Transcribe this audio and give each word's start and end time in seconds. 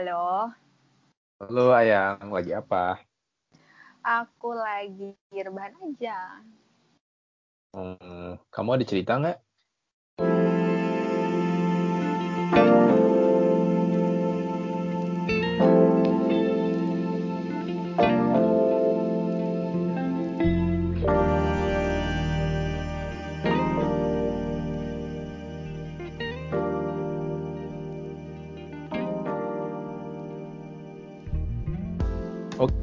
Halo, 0.00 0.48
Halo 1.44 1.76
Ayang, 1.76 2.32
lagi 2.32 2.56
apa? 2.56 3.04
aku 4.00 4.56
lagi 4.56 5.12
rebahan 5.28 5.76
aja. 5.76 6.40
Hmm, 7.76 8.40
kamu 8.48 8.80
ada 8.80 8.84
cerita 8.88 9.20
nggak? 9.20 9.36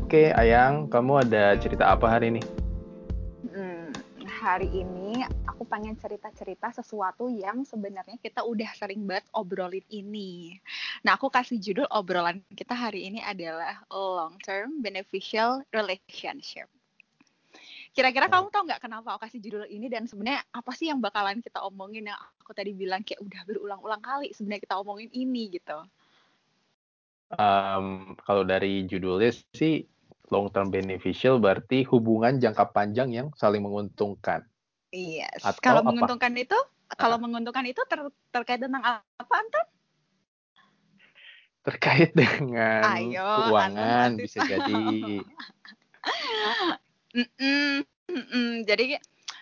Oke, 0.07 0.31
Ayang, 0.31 0.87
kamu 0.87 1.27
ada 1.27 1.59
cerita 1.59 1.91
apa 1.91 2.07
hari 2.07 2.31
ini? 2.31 2.39
Hmm, 3.51 3.91
hari 4.23 4.71
ini 4.71 5.19
aku 5.43 5.67
pengen 5.67 5.99
cerita-cerita 5.99 6.71
sesuatu 6.71 7.27
yang 7.27 7.67
sebenarnya 7.67 8.15
kita 8.15 8.39
udah 8.39 8.71
sering 8.71 9.03
banget 9.03 9.27
obrolin 9.35 9.83
ini. 9.91 10.55
Nah, 11.03 11.19
aku 11.19 11.27
kasih 11.27 11.59
judul 11.59 11.91
obrolan 11.91 12.39
kita 12.55 12.71
hari 12.71 13.11
ini 13.11 13.19
adalah 13.19 13.83
long 13.91 14.39
term 14.39 14.79
beneficial 14.79 15.59
relationship. 15.75 16.71
Kira-kira 17.91 18.31
kamu 18.31 18.47
tahu 18.47 18.63
nggak 18.63 18.87
kenapa 18.87 19.19
aku 19.19 19.27
kasih 19.27 19.43
judul 19.43 19.67
ini 19.67 19.91
dan 19.91 20.07
sebenarnya 20.07 20.39
apa 20.55 20.71
sih 20.71 20.87
yang 20.87 21.03
bakalan 21.03 21.43
kita 21.43 21.59
omongin 21.67 22.07
yang 22.07 22.19
aku 22.39 22.55
tadi 22.55 22.71
bilang 22.71 23.03
kayak 23.03 23.19
udah 23.19 23.43
berulang-ulang 23.43 23.99
kali 23.99 24.31
sebenarnya 24.31 24.71
kita 24.71 24.79
omongin 24.79 25.11
ini 25.11 25.51
gitu. 25.51 25.83
Em, 27.27 28.15
kalau 28.23 28.47
dari 28.47 28.87
judulnya 28.87 29.35
sih 29.51 29.83
long 30.27 30.51
term 30.51 30.67
beneficial 30.67 31.39
berarti 31.39 31.87
hubungan 31.87 32.39
jangka 32.39 32.75
panjang 32.75 33.09
yang 33.15 33.27
saling 33.35 33.63
menguntungkan. 33.63 34.43
Yes. 34.91 35.43
Atau 35.43 35.61
Kalau 35.63 35.81
apa? 35.83 35.89
menguntungkan 35.91 36.31
itu, 36.35 36.57
kalau 36.95 37.17
menguntungkan 37.19 37.63
itu 37.67 37.79
ter- 37.87 38.15
terkait 38.31 38.59
tentang 38.59 38.83
apa, 38.83 39.33
Anton? 39.35 39.65
Terkait 41.67 42.11
dengan 42.15 42.87
Ayo, 42.95 43.51
keuangan 43.51 44.15
Anton 44.15 44.23
bisa 44.23 44.39
jadi. 44.47 44.83
Mm-mm, 47.17 47.83
mm-mm. 48.07 48.49
Jadi 48.63 48.95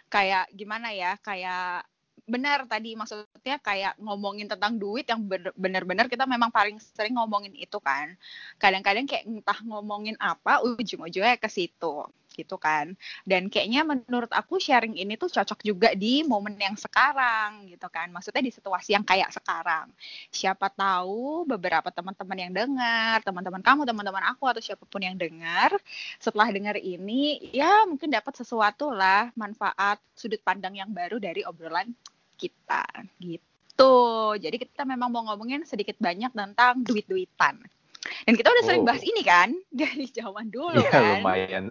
kayak 0.09 0.49
gimana 0.53 0.89
ya? 0.93 1.17
Kayak 1.21 1.85
benar 2.25 2.65
tadi 2.65 2.97
maksudnya 2.97 3.57
kayak 3.61 3.93
ngomongin 4.01 4.49
tentang 4.49 4.81
duit 4.81 5.05
yang 5.05 5.21
bener-bener 5.53 6.09
kita 6.09 6.25
memang 6.25 6.49
paling 6.49 6.81
sering 6.81 7.13
ngomongin 7.17 7.53
itu 7.53 7.77
kan. 7.77 8.17
Kadang-kadang 8.57 9.05
kayak 9.05 9.29
entah 9.29 9.59
ngomongin 9.61 10.17
apa 10.17 10.65
ujung-ujungnya 10.65 11.37
ke 11.37 11.49
situ 11.49 12.05
gitu 12.35 12.59
kan. 12.59 12.91
Dan 13.23 13.47
kayaknya 13.47 13.87
menurut 13.87 14.27
aku 14.35 14.59
sharing 14.59 14.99
ini 14.99 15.15
tuh 15.15 15.31
cocok 15.31 15.63
juga 15.63 15.95
di 15.95 16.25
momen 16.27 16.59
yang 16.59 16.75
sekarang 16.75 17.71
gitu 17.71 17.87
kan. 17.87 18.11
Maksudnya 18.11 18.43
di 18.43 18.51
situasi 18.51 18.91
yang 18.97 19.07
kayak 19.07 19.31
sekarang. 19.31 19.87
Siapa 20.33 20.67
tahu 20.75 21.47
beberapa 21.47 21.87
teman-teman 21.95 22.37
yang 22.37 22.51
dengar, 22.51 23.23
teman-teman 23.23 23.63
kamu, 23.63 23.81
teman-teman 23.87 24.23
aku 24.35 24.43
atau 24.51 24.59
siapa 24.59 24.83
pun 24.83 24.99
yang 24.99 25.15
dengar 25.15 25.71
setelah 26.19 26.51
dengar 26.51 26.75
ini 26.79 27.39
ya 27.55 27.87
mungkin 27.87 28.11
dapat 28.11 28.35
sesuatu 28.35 28.91
lah 28.91 29.31
manfaat 29.39 30.01
sudut 30.17 30.41
pandang 30.43 30.75
yang 30.75 30.91
baru 30.91 31.21
dari 31.21 31.45
obrolan 31.47 31.93
kita 32.35 32.83
gitu. 33.17 33.95
Jadi 34.37 34.55
kita 34.61 34.83
memang 34.83 35.11
mau 35.11 35.23
ngomongin 35.25 35.63
sedikit 35.63 35.95
banyak 35.97 36.31
tentang 36.31 36.83
duit-duitan. 36.83 37.59
Dan 38.05 38.37
kita 38.37 38.53
udah 38.53 38.63
sering 38.63 38.85
Oh. 38.85 38.87
bahas 38.87 39.01
ini 39.01 39.25
kan 39.25 39.49
dari 39.73 40.05
zaman 40.07 40.45
dulu 40.47 40.77
Iya, 40.77 40.91
kan. 40.93 41.03
lumayan, 41.19 41.63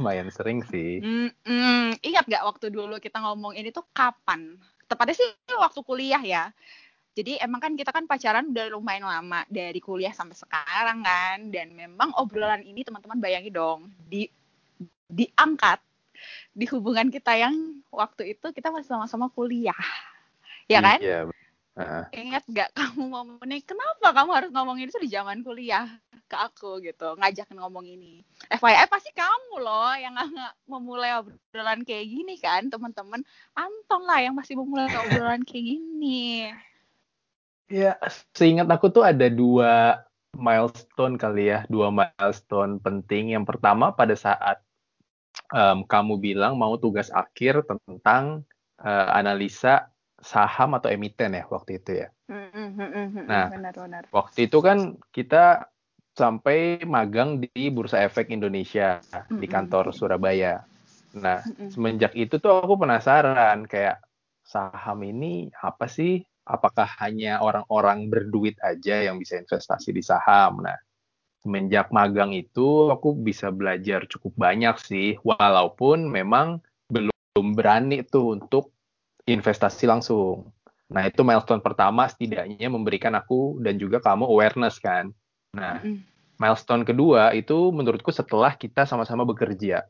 lumayan 0.00 0.28
sering 0.32 0.64
sih. 0.64 0.98
Mm-mm. 0.98 2.00
Ingat 2.00 2.24
gak 2.24 2.44
waktu 2.48 2.72
dulu 2.72 2.96
kita 2.96 3.20
ngomong 3.20 3.52
ini 3.52 3.68
tuh 3.68 3.84
kapan? 3.92 4.56
Tepatnya 4.88 5.14
sih 5.14 5.28
waktu 5.52 5.80
kuliah 5.84 6.22
ya. 6.24 6.44
Jadi 7.14 7.38
emang 7.38 7.62
kan 7.62 7.72
kita 7.78 7.94
kan 7.94 8.10
pacaran 8.10 8.50
udah 8.50 8.74
lumayan 8.74 9.06
lama 9.06 9.46
dari 9.46 9.78
kuliah 9.78 10.10
sampai 10.10 10.34
sekarang 10.34 11.04
kan. 11.04 11.52
Dan 11.52 11.76
memang 11.76 12.10
obrolan 12.16 12.64
ini 12.64 12.82
teman-teman 12.82 13.20
bayangi 13.20 13.52
dong 13.52 13.92
di 14.08 14.26
diangkat 15.06 15.78
di 16.50 16.64
hubungan 16.72 17.12
kita 17.12 17.36
yang 17.36 17.54
waktu 17.92 18.34
itu 18.34 18.50
kita 18.50 18.72
masih 18.72 18.88
sama-sama 18.88 19.28
kuliah. 19.30 19.76
Ya 20.70 20.80
kan? 20.80 20.98
Iya. 21.00 21.20
Heeh. 21.74 22.04
Ingat 22.14 22.44
gak 22.46 22.70
kamu 22.78 23.10
momennya 23.10 23.58
kenapa 23.66 24.14
kamu 24.14 24.30
harus 24.30 24.50
ngomongin 24.54 24.86
itu 24.88 24.98
di 25.02 25.10
zaman 25.10 25.42
kuliah 25.42 25.90
ke 26.24 26.36
aku 26.40 26.80
gitu 26.80 27.18
ngajakin 27.20 27.60
ngomong 27.60 27.84
ini 27.84 28.24
FYI 28.48 28.88
pasti 28.88 29.12
kamu 29.12 29.60
loh 29.60 29.92
yang 29.92 30.16
nggak 30.16 30.56
memulai 30.64 31.20
obrolan 31.20 31.84
kayak 31.84 32.08
gini 32.08 32.40
kan 32.40 32.72
teman-teman 32.72 33.20
Anton 33.52 34.02
lah 34.08 34.24
yang 34.24 34.32
masih 34.32 34.56
memulai 34.56 34.88
obrolan 34.88 35.44
kayak 35.44 35.76
gini 35.76 36.48
Ya, 37.72 37.96
seingat 38.36 38.68
aku 38.68 38.92
tuh 38.92 39.08
ada 39.08 39.32
dua 39.32 40.04
milestone 40.36 41.16
kali 41.16 41.48
ya, 41.48 41.64
dua 41.72 41.88
milestone 41.88 42.76
penting. 42.76 43.32
Yang 43.32 43.56
pertama 43.56 43.88
pada 43.96 44.12
saat 44.12 44.60
em, 45.48 45.80
kamu 45.88 46.20
bilang 46.20 46.60
mau 46.60 46.76
tugas 46.76 47.08
akhir 47.08 47.64
tentang 47.64 48.44
eh, 48.84 49.08
analisa 49.16 49.88
saham 50.24 50.80
atau 50.80 50.88
emiten 50.88 51.36
ya 51.36 51.44
waktu 51.52 51.78
itu 51.78 51.90
ya. 52.02 52.08
Nah, 53.28 53.52
benar-benar 53.52 54.08
Waktu 54.08 54.48
itu 54.48 54.58
kan 54.64 54.96
kita 55.12 55.68
sampai 56.14 56.80
magang 56.86 57.42
di 57.42 57.68
Bursa 57.68 58.00
Efek 58.06 58.30
Indonesia 58.30 59.02
di 59.28 59.46
kantor 59.50 59.92
Surabaya. 59.92 60.64
Nah, 61.14 61.42
semenjak 61.70 62.14
itu 62.14 62.38
tuh 62.38 62.62
aku 62.62 62.74
penasaran 62.80 63.66
kayak 63.66 64.00
saham 64.46 65.02
ini 65.04 65.50
apa 65.62 65.86
sih? 65.86 66.22
Apakah 66.44 66.86
hanya 67.00 67.40
orang-orang 67.40 68.12
berduit 68.12 68.60
aja 68.60 69.00
yang 69.00 69.16
bisa 69.16 69.40
investasi 69.40 69.90
di 69.96 70.04
saham? 70.04 70.60
Nah, 70.60 70.76
semenjak 71.40 71.88
magang 71.90 72.36
itu 72.36 72.92
aku 72.92 73.16
bisa 73.16 73.48
belajar 73.48 74.04
cukup 74.06 74.32
banyak 74.36 74.76
sih, 74.80 75.16
walaupun 75.24 76.06
memang 76.06 76.60
belum 76.92 77.56
berani 77.56 78.04
tuh 78.04 78.38
untuk 78.38 78.73
investasi 79.24 79.88
langsung. 79.88 80.52
Nah, 80.92 81.08
itu 81.08 81.24
milestone 81.24 81.64
pertama 81.64 82.04
setidaknya 82.04 82.68
memberikan 82.68 83.16
aku 83.16 83.58
dan 83.64 83.80
juga 83.80 83.98
kamu 84.04 84.28
awareness 84.28 84.76
kan. 84.78 85.10
Nah, 85.56 85.80
Mm-mm. 85.80 86.04
milestone 86.36 86.84
kedua 86.84 87.32
itu 87.32 87.72
menurutku 87.72 88.12
setelah 88.12 88.52
kita 88.52 88.84
sama-sama 88.84 89.24
bekerja. 89.24 89.88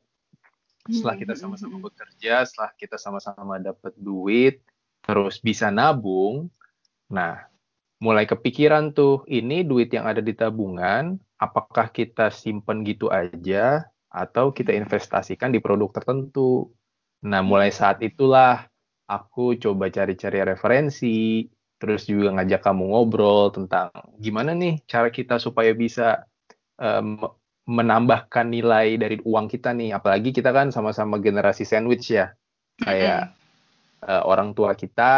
Setelah 0.85 1.17
kita 1.17 1.35
sama-sama 1.35 1.81
bekerja, 1.81 2.45
setelah 2.45 2.71
kita 2.77 3.01
sama-sama 3.01 3.57
dapat 3.57 3.97
duit, 3.97 4.61
terus 5.01 5.41
bisa 5.41 5.73
nabung. 5.73 6.53
Nah, 7.09 7.49
mulai 7.99 8.29
kepikiran 8.29 8.93
tuh, 8.93 9.25
ini 9.27 9.65
duit 9.65 9.89
yang 9.89 10.05
ada 10.05 10.21
di 10.21 10.37
tabungan, 10.37 11.17
apakah 11.41 11.89
kita 11.89 12.29
simpen 12.29 12.85
gitu 12.85 13.09
aja 13.09 13.89
atau 14.13 14.53
kita 14.53 14.77
investasikan 14.77 15.51
di 15.51 15.59
produk 15.59 15.89
tertentu. 15.91 16.69
Nah, 17.25 17.41
mulai 17.41 17.73
saat 17.73 18.05
itulah 18.05 18.69
aku 19.05 19.57
coba 19.61 19.93
cari-cari 19.93 20.41
referensi, 20.45 21.45
terus 21.77 22.09
juga 22.09 22.33
ngajak 22.33 22.65
kamu 22.65 22.97
ngobrol 22.97 23.53
tentang 23.53 23.93
gimana 24.17 24.57
nih 24.57 24.81
cara 24.89 25.13
kita 25.13 25.37
supaya 25.37 25.77
bisa 25.77 26.25
em, 26.81 27.21
menambahkan 27.65 28.49
nilai 28.49 28.97
dari 28.97 29.21
uang 29.21 29.49
kita 29.49 29.73
nih. 29.77 29.97
Apalagi 29.97 30.33
kita 30.33 30.53
kan 30.53 30.73
sama-sama 30.73 31.21
generasi 31.21 31.65
sandwich 31.69 32.13
ya. 32.13 32.33
Kayak 32.81 33.37
eh, 34.05 34.23
orang 34.25 34.53
tua 34.57 34.73
kita 34.77 35.13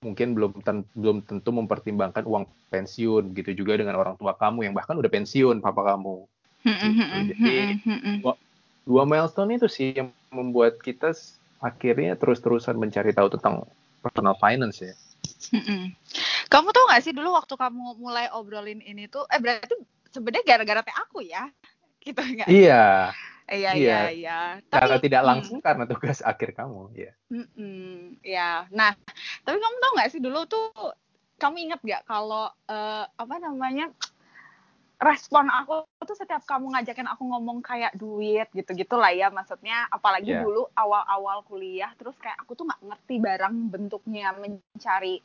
mungkin 0.00 0.32
belum 0.32 0.52
ten- 0.64 0.88
belum 0.96 1.24
tentu 1.24 1.50
mempertimbangkan 1.52 2.24
uang 2.24 2.44
pensiun. 2.72 3.32
Begitu 3.32 3.64
juga 3.64 3.76
dengan 3.76 4.00
orang 4.00 4.16
tua 4.16 4.36
kamu 4.36 4.68
yang 4.68 4.74
bahkan 4.76 4.96
udah 4.96 5.12
pensiun, 5.12 5.60
papa 5.60 5.96
kamu. 5.96 6.24
Mm-mm. 6.60 7.20
Jadi. 7.32 7.54
Dua 8.80 9.04
milestone 9.04 9.60
itu 9.60 9.68
sih 9.68 9.92
yang 9.92 10.08
membuat 10.32 10.80
kita 10.80 11.12
akhirnya 11.60 12.16
terus-terusan 12.16 12.74
mencari 12.80 13.12
tahu 13.12 13.36
tentang 13.36 13.68
personal 14.00 14.34
finance 14.40 14.80
ya. 14.80 14.94
Mm-mm. 15.52 15.92
Kamu 16.48 16.68
tahu 16.72 16.84
gak 16.90 17.04
sih 17.04 17.12
dulu 17.12 17.36
waktu 17.36 17.54
kamu 17.54 18.00
mulai 18.00 18.32
obrolin 18.32 18.80
ini 18.80 19.06
tuh, 19.06 19.28
eh 19.28 19.38
berarti 19.38 19.76
sebenarnya 20.10 20.44
gara-gara 20.44 20.80
teh 20.82 20.96
aku 20.96 21.22
ya, 21.22 21.46
gitu 22.02 22.18
nggak? 22.18 22.48
Iya, 22.48 23.12
Iya 23.50 23.72
iya. 23.74 23.74
iya 23.74 24.00
iya. 24.14 24.38
Secara 24.62 24.94
Tapi 24.96 25.04
tidak 25.10 25.22
hmm, 25.22 25.28
langsung 25.28 25.58
karena 25.58 25.84
tugas 25.90 26.18
akhir 26.30 26.54
kamu, 26.54 26.94
ya. 26.94 27.12
mm-mm, 27.28 28.22
ya. 28.22 28.70
Nah, 28.70 28.94
tapi 29.42 29.58
kamu 29.58 29.76
tahu 29.82 29.92
nggak 29.98 30.10
sih 30.14 30.20
dulu 30.22 30.40
tuh, 30.46 30.70
kamu 31.42 31.56
ingat 31.70 31.80
nggak 31.82 32.02
kalau 32.06 32.46
eh, 32.70 33.04
apa 33.10 33.34
namanya 33.42 33.90
respon 35.00 35.48
aku 35.48 35.88
tuh 36.04 36.12
setiap 36.12 36.44
kamu 36.44 36.76
ngajakin 36.76 37.08
aku 37.08 37.24
ngomong 37.24 37.64
kayak 37.64 37.96
duit 37.96 38.44
gitu-gitu 38.52 39.00
lah 39.00 39.08
ya 39.08 39.32
maksudnya 39.32 39.88
apalagi 39.88 40.36
Iya. 40.36 40.44
dulu 40.44 40.68
awal-awal 40.76 41.40
kuliah 41.48 41.88
terus 41.96 42.12
kayak 42.20 42.36
aku 42.36 42.52
tuh 42.52 42.68
nggak 42.68 42.84
ngerti 42.84 43.16
barang 43.16 43.54
bentuknya 43.72 44.36
mencari 44.36 45.24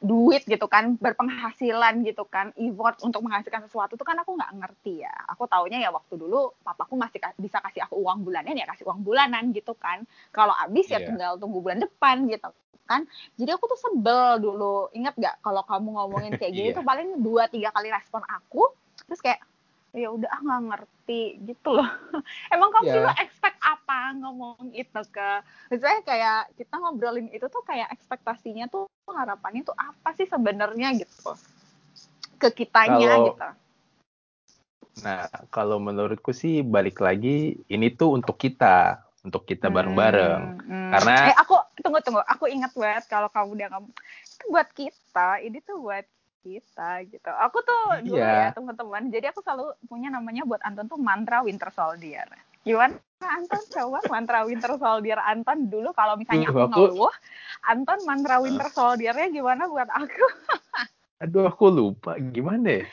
duit 0.00 0.44
gitu 0.48 0.64
kan 0.64 0.96
berpenghasilan 0.96 2.00
gitu 2.08 2.24
kan 2.24 2.56
effort 2.56 2.96
untuk 3.04 3.20
menghasilkan 3.20 3.68
sesuatu 3.68 4.00
tuh 4.00 4.04
kan 4.08 4.16
aku 4.20 4.32
nggak 4.32 4.52
ngerti 4.56 5.04
ya 5.04 5.12
aku 5.28 5.44
taunya 5.44 5.76
ya 5.76 5.92
waktu 5.92 6.16
dulu 6.16 6.56
papaku 6.64 6.96
masih 6.96 7.20
bisa 7.36 7.60
kasih 7.60 7.84
aku 7.84 8.00
uang 8.00 8.24
bulanan 8.24 8.56
ya 8.56 8.64
kasih 8.64 8.88
uang 8.88 9.04
bulanan 9.04 9.52
gitu 9.52 9.76
kan 9.76 10.04
kalau 10.32 10.56
habis 10.56 10.88
yeah. 10.88 11.00
ya 11.00 11.04
iya. 11.04 11.08
tinggal 11.08 11.32
tunggu 11.36 11.60
bulan 11.60 11.84
depan 11.84 12.24
gitu 12.32 12.48
kan 12.88 13.04
jadi 13.36 13.60
aku 13.60 13.64
tuh 13.68 13.80
sebel 13.80 14.40
dulu 14.40 14.88
ingat 14.96 15.14
gak 15.20 15.36
kalau 15.44 15.62
kamu 15.68 15.88
ngomongin 15.92 16.32
kayak 16.40 16.52
gitu 16.56 16.68
yeah. 16.72 16.76
tuh 16.80 16.84
paling 16.84 17.20
dua 17.20 17.52
tiga 17.52 17.68
kali 17.68 17.92
respon 17.92 18.24
aku 18.24 18.72
terus 19.10 19.18
kayak 19.26 19.42
ya 19.90 20.06
udah 20.14 20.30
ah 20.30 20.40
nggak 20.40 20.62
ngerti 20.70 21.22
gitu 21.50 21.74
loh. 21.74 21.86
Emang 22.54 22.70
kamu 22.70 22.86
yeah. 22.86 22.94
dulu 22.94 23.10
expect 23.18 23.58
apa 23.58 23.98
ngomong 24.22 24.70
itu 24.70 25.00
ke 25.10 25.28
misalnya 25.74 26.00
kayak 26.06 26.40
kita 26.54 26.74
ngobrolin 26.78 27.26
itu 27.34 27.46
tuh 27.50 27.62
kayak 27.66 27.90
ekspektasinya 27.90 28.70
tuh 28.70 28.86
harapannya 29.10 29.66
tuh 29.66 29.74
apa 29.74 30.14
sih 30.14 30.30
sebenarnya 30.30 30.94
gitu. 30.94 31.34
Ke 32.38 32.54
kitanya 32.54 33.18
kalau, 33.18 33.26
gitu. 33.34 33.48
Nah 35.02 35.26
kalau 35.50 35.82
menurutku 35.82 36.30
sih 36.30 36.62
balik 36.62 37.02
lagi 37.02 37.58
ini 37.66 37.90
tuh 37.90 38.14
untuk 38.14 38.38
kita 38.38 39.02
untuk 39.20 39.44
kita 39.44 39.68
bareng-bareng. 39.68 40.64
hmm, 40.64 40.70
hmm. 40.70 40.90
karena 40.96 41.14
eh 41.34 41.36
aku 41.36 41.54
tunggu 41.82 41.98
tunggu. 42.06 42.22
Aku 42.30 42.46
ingat 42.46 42.70
banget 42.78 43.04
kalau 43.10 43.26
kamu 43.26 43.58
udah 43.58 43.68
ngomong 43.74 43.94
itu 44.22 44.44
buat 44.48 44.68
kita 44.70 45.42
ini 45.42 45.58
tuh 45.66 45.82
buat 45.82 46.06
kita 46.40 47.04
gitu. 47.06 47.30
Aku 47.30 47.60
tuh 47.62 48.04
dulu 48.04 48.20
yeah. 48.20 48.50
ya 48.50 48.56
teman-teman. 48.56 49.12
Jadi 49.12 49.26
aku 49.30 49.40
selalu 49.44 49.76
punya 49.86 50.08
namanya 50.08 50.42
buat 50.48 50.60
Anton 50.64 50.88
tuh 50.88 51.00
mantra 51.00 51.44
Winter 51.44 51.68
Soldier. 51.70 52.26
Gimana 52.60 52.96
Anton 53.20 53.62
coba 53.68 54.00
mantra 54.08 54.44
Winter 54.48 54.72
Soldier 54.80 55.20
Anton 55.20 55.68
dulu 55.68 55.92
kalau 55.92 56.16
misalnya 56.16 56.48
aku, 56.48 56.60
aku 56.64 56.80
ngeluh, 56.92 57.14
Anton 57.68 57.98
mantra 58.08 58.36
Winter 58.40 58.68
Soldiernya 58.72 59.28
gimana 59.28 59.68
buat 59.68 59.88
aku? 59.92 60.24
Aduh 61.22 61.44
aku 61.48 61.68
lupa 61.68 62.16
gimana 62.16 62.80
ya. 62.80 62.84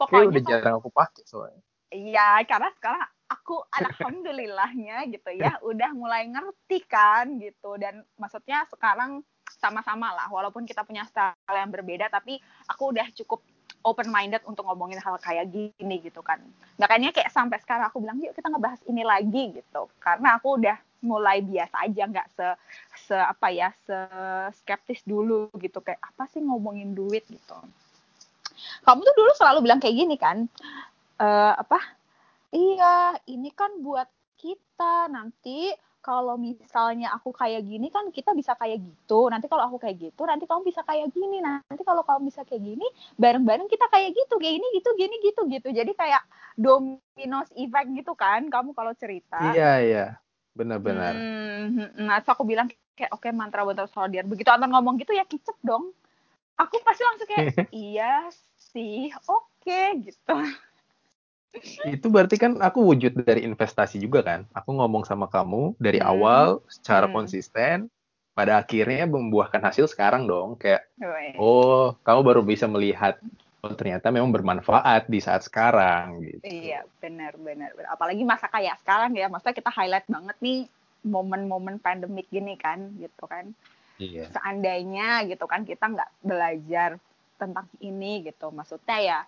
Pokoknya 0.00 0.16
Kayak 0.24 0.30
udah 0.32 0.42
jarang 0.48 0.74
aku 0.80 0.90
pakai 0.92 1.24
soalnya. 1.28 1.62
Iya, 1.88 2.44
karena 2.44 2.68
sekarang 2.76 3.04
aku 3.28 3.60
alhamdulillahnya 3.76 5.04
gitu 5.12 5.30
ya 5.36 5.60
udah 5.68 5.92
mulai 5.92 6.28
ngerti 6.32 6.84
kan 6.88 7.36
gitu 7.36 7.76
dan 7.76 8.00
maksudnya 8.16 8.64
sekarang 8.72 9.20
sama-sama 9.56 10.12
lah 10.12 10.28
walaupun 10.28 10.68
kita 10.68 10.84
punya 10.84 11.08
style 11.08 11.34
yang 11.48 11.72
berbeda 11.72 12.12
tapi 12.12 12.36
aku 12.68 12.92
udah 12.92 13.08
cukup 13.16 13.40
open 13.86 14.10
minded 14.10 14.42
untuk 14.44 14.66
ngomongin 14.66 14.98
hal 14.98 15.16
kayak 15.22 15.48
gini 15.48 15.96
gitu 16.02 16.20
kan. 16.20 16.42
Makanya 16.76 17.14
kayak 17.14 17.30
sampai 17.30 17.62
sekarang 17.62 17.88
aku 17.88 18.02
bilang 18.02 18.18
yuk 18.18 18.34
kita 18.34 18.50
ngebahas 18.50 18.80
ini 18.90 19.02
lagi 19.06 19.54
gitu. 19.54 19.86
Karena 20.02 20.36
aku 20.38 20.58
udah 20.58 20.76
mulai 20.98 21.38
biasa 21.40 21.86
aja 21.86 22.10
nggak 22.10 22.28
se 22.34 22.46
se 23.06 23.14
apa 23.14 23.54
ya 23.54 23.70
se 23.86 23.96
skeptis 24.62 25.06
dulu 25.06 25.46
gitu 25.62 25.78
kayak 25.78 26.02
apa 26.02 26.26
sih 26.30 26.42
ngomongin 26.42 26.92
duit? 26.92 27.22
gitu. 27.30 27.58
Kamu 28.82 29.00
tuh 29.06 29.14
dulu 29.14 29.30
selalu 29.38 29.58
bilang 29.70 29.78
kayak 29.78 29.96
gini 29.96 30.16
kan 30.18 30.50
uh, 31.22 31.54
apa? 31.54 31.78
Iya 32.50 33.20
ini 33.30 33.52
kan 33.54 33.78
buat 33.84 34.08
kita 34.38 35.06
nanti 35.12 35.70
kalau 36.08 36.40
misalnya 36.40 37.12
aku 37.12 37.36
kayak 37.36 37.68
gini 37.68 37.92
kan 37.92 38.08
kita 38.08 38.32
bisa 38.32 38.56
kayak 38.56 38.80
gitu. 38.80 39.28
Nanti 39.28 39.44
kalau 39.44 39.68
aku 39.68 39.76
kayak 39.76 40.08
gitu, 40.08 40.24
nanti 40.24 40.48
kamu 40.48 40.64
bisa 40.64 40.80
kayak 40.80 41.12
gini. 41.12 41.44
Nanti 41.44 41.84
kalau 41.84 42.00
kamu 42.00 42.32
bisa 42.32 42.48
kayak 42.48 42.64
gini, 42.64 42.88
bareng-bareng 43.20 43.68
kita 43.68 43.84
kayak 43.92 44.16
gitu, 44.16 44.40
kayak 44.40 44.56
ini 44.56 44.66
gitu, 44.80 44.88
gini 44.96 45.16
gitu 45.20 45.40
gitu. 45.52 45.68
Jadi 45.68 45.92
kayak 45.92 46.24
dominoes 46.56 47.52
effect 47.52 47.92
gitu 47.92 48.16
kan 48.16 48.48
kamu 48.48 48.72
kalau 48.72 48.96
cerita. 48.96 49.52
Iya, 49.52 49.72
iya. 49.84 50.06
Benar-benar. 50.56 51.12
Hmm, 51.12 51.92
nah, 52.08 52.24
so 52.24 52.32
aku 52.32 52.48
bilang 52.48 52.72
kayak 52.96 53.12
oke 53.12 53.28
okay, 53.28 53.36
mantra 53.36 53.68
bentar 53.68 53.84
soldier. 53.92 54.24
Begitu 54.24 54.48
Anton 54.48 54.72
ngomong 54.72 54.96
gitu 54.96 55.12
ya 55.12 55.28
kicep 55.28 55.60
dong. 55.60 55.92
Aku 56.56 56.80
pasti 56.80 57.04
langsung 57.04 57.28
kayak 57.28 57.68
iya 57.76 58.32
sih, 58.56 59.12
oke 59.28 59.60
okay, 59.60 60.08
gitu 60.08 60.34
itu 61.88 62.06
berarti 62.12 62.36
kan 62.36 62.60
aku 62.60 62.84
wujud 62.84 63.24
dari 63.24 63.44
investasi 63.44 63.98
juga 63.98 64.20
kan. 64.22 64.40
Aku 64.52 64.76
ngomong 64.76 65.08
sama 65.08 65.26
kamu 65.26 65.74
dari 65.80 65.98
hmm. 65.98 66.08
awal 66.08 66.46
secara 66.68 67.08
hmm. 67.08 67.14
konsisten, 67.14 67.76
pada 68.36 68.62
akhirnya 68.62 69.08
membuahkan 69.08 69.58
hasil 69.58 69.90
sekarang 69.90 70.30
dong. 70.30 70.54
Kayak, 70.60 70.86
oh 71.40 71.96
kamu 72.06 72.20
baru 72.22 72.40
bisa 72.46 72.70
melihat 72.70 73.18
oh 73.58 73.74
ternyata 73.74 74.14
memang 74.14 74.30
bermanfaat 74.30 75.10
di 75.10 75.18
saat 75.18 75.42
sekarang 75.42 76.22
gitu. 76.22 76.46
Iya 76.46 76.86
benar 77.02 77.34
benar. 77.34 77.74
Apalagi 77.90 78.22
masa 78.22 78.46
kayak 78.46 78.78
sekarang 78.86 79.18
ya, 79.18 79.26
maksudnya 79.26 79.58
kita 79.58 79.70
highlight 79.74 80.06
banget 80.06 80.36
nih 80.38 80.60
momen-momen 81.02 81.82
pandemik 81.82 82.30
gini 82.30 82.54
kan, 82.54 82.94
gitu 83.02 83.26
kan. 83.26 83.50
Iya. 83.98 84.30
Seandainya 84.30 85.26
gitu 85.26 85.42
kan 85.50 85.66
kita 85.66 85.90
nggak 85.90 86.10
belajar 86.22 87.02
tentang 87.38 87.66
ini 87.82 88.22
gitu, 88.26 88.50
maksudnya 88.54 88.98
ya 88.98 89.18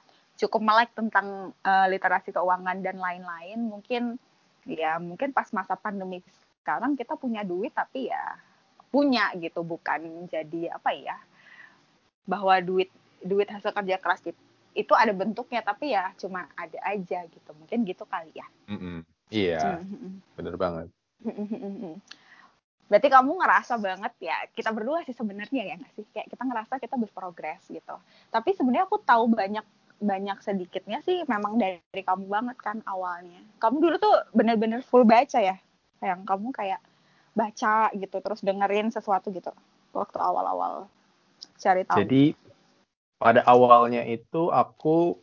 cukup 0.41 0.61
melek 0.65 0.91
tentang 0.97 1.53
uh, 1.61 1.87
literasi 1.93 2.33
keuangan 2.33 2.81
dan 2.81 2.97
lain-lain 2.97 3.61
mungkin 3.61 4.17
ya 4.65 4.97
mungkin 4.97 5.37
pas 5.37 5.53
masa 5.53 5.77
pandemi 5.77 6.25
sekarang 6.61 6.97
kita 6.97 7.17
punya 7.21 7.45
duit 7.45 7.77
tapi 7.77 8.09
ya 8.09 8.41
punya 8.89 9.31
gitu 9.37 9.61
bukan 9.63 10.27
jadi 10.27 10.75
apa 10.75 10.91
ya 10.97 11.17
bahwa 12.25 12.57
duit 12.65 12.89
duit 13.21 13.49
hasil 13.53 13.71
kerja 13.71 14.01
keras 14.01 14.25
itu 14.73 14.93
ada 14.95 15.13
bentuknya 15.13 15.61
tapi 15.61 15.93
ya 15.93 16.15
cuma 16.17 16.49
ada 16.57 16.79
aja 16.89 17.27
gitu 17.27 17.51
mungkin 17.59 17.85
gitu 17.85 18.07
kali 18.07 18.33
ya. 18.33 18.47
Mm 18.71 18.79
-hmm. 18.79 18.99
iya 19.31 19.83
mm 19.83 19.87
-hmm. 19.87 20.13
bener 20.39 20.55
banget. 20.57 20.89
Berarti 22.91 23.07
kamu 23.07 23.31
ngerasa 23.39 23.75
banget 23.79 24.13
ya 24.19 24.37
kita 24.51 24.75
berdua 24.75 25.07
sih 25.07 25.15
sebenarnya 25.15 25.63
ya 25.63 25.75
nggak 25.79 25.93
sih? 25.95 26.05
Kayak 26.11 26.27
kita 26.35 26.43
ngerasa 26.43 26.75
kita 26.83 26.97
berprogres 26.99 27.63
gitu. 27.71 27.97
Tapi 28.31 28.51
sebenarnya 28.55 28.87
aku 28.91 28.99
tahu 29.03 29.31
banyak 29.31 29.63
banyak 30.01 30.41
sedikitnya 30.41 31.05
sih 31.05 31.23
memang 31.29 31.61
dari, 31.61 31.79
dari 31.93 32.03
kamu 32.03 32.27
banget 32.27 32.57
kan 32.59 32.81
awalnya. 32.89 33.45
Kamu 33.61 33.77
dulu 33.79 33.97
tuh 34.01 34.17
bener-bener 34.33 34.81
full 34.81 35.05
baca 35.05 35.39
ya? 35.39 35.61
Yang 36.01 36.25
kamu 36.25 36.49
kayak 36.57 36.81
baca 37.37 37.93
gitu, 37.93 38.17
terus 38.19 38.41
dengerin 38.41 38.89
sesuatu 38.91 39.29
gitu 39.31 39.53
waktu 39.93 40.19
awal-awal 40.19 40.89
cari 41.61 41.85
tahu. 41.85 42.01
Jadi 42.01 42.35
pada 43.21 43.45
awalnya 43.45 44.03
itu 44.09 44.49
aku 44.49 45.21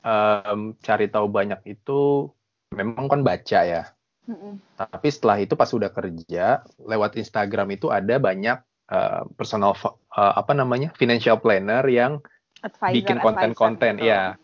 um, 0.00 0.72
cari 0.80 1.06
tahu 1.12 1.28
banyak 1.28 1.60
itu 1.68 2.32
memang 2.72 3.12
kan 3.12 3.20
baca 3.20 3.60
ya. 3.62 3.84
Mm-mm. 4.26 4.58
Tapi 4.74 5.08
setelah 5.12 5.38
itu 5.38 5.54
pas 5.54 5.70
udah 5.70 5.92
kerja 5.92 6.64
lewat 6.82 7.14
Instagram 7.14 7.78
itu 7.78 7.92
ada 7.92 8.18
banyak 8.18 8.58
uh, 8.90 9.22
personal 9.38 9.76
uh, 9.84 10.34
apa 10.34 10.50
namanya 10.56 10.90
financial 10.98 11.38
planner 11.38 11.86
yang 11.86 12.18
advisor, 12.66 12.96
bikin 12.98 13.18
konten-konten 13.22 13.94
ya 14.02 14.34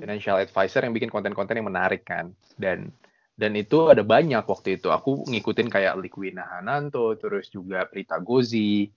financial 0.00 0.40
advisor 0.40 0.82
yang 0.82 0.96
bikin 0.96 1.12
konten-konten 1.12 1.60
yang 1.60 1.68
menarik 1.68 2.02
kan. 2.08 2.32
Dan 2.56 2.90
dan 3.36 3.52
itu 3.56 3.88
ada 3.92 4.00
banyak 4.04 4.44
waktu 4.44 4.80
itu. 4.80 4.88
Aku 4.92 5.24
ngikutin 5.28 5.68
kayak 5.68 6.00
Likwina 6.00 6.44
Hananto 6.48 7.16
terus 7.20 7.52
juga 7.52 7.84
Prita 7.88 8.20
Gozi 8.20 8.88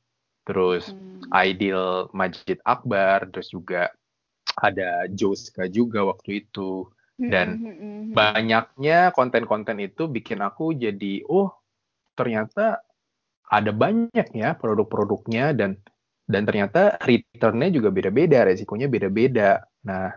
terus 0.45 0.93
hmm. 0.93 1.33
Aidil 1.33 2.07
Majid 2.13 2.61
Akbar 2.63 3.27
terus 3.33 3.49
juga 3.49 3.89
ada 4.55 5.09
Joska 5.11 5.67
juga 5.67 6.07
waktu 6.07 6.47
itu. 6.47 6.87
Dan 7.15 7.47
hmm. 7.59 8.11
banyaknya 8.11 9.15
konten-konten 9.15 9.79
itu 9.79 10.07
bikin 10.11 10.43
aku 10.43 10.75
jadi 10.75 11.23
oh 11.31 11.55
ternyata 12.15 12.83
ada 13.45 13.71
banyak 13.71 14.27
ya 14.33 14.57
produk-produknya 14.57 15.53
dan 15.53 15.77
dan 16.25 16.41
ternyata 16.45 16.97
returnnya 17.01 17.69
juga 17.69 17.93
beda-beda, 17.93 18.49
resikonya 18.49 18.89
beda-beda. 18.89 19.61
Nah, 19.85 20.09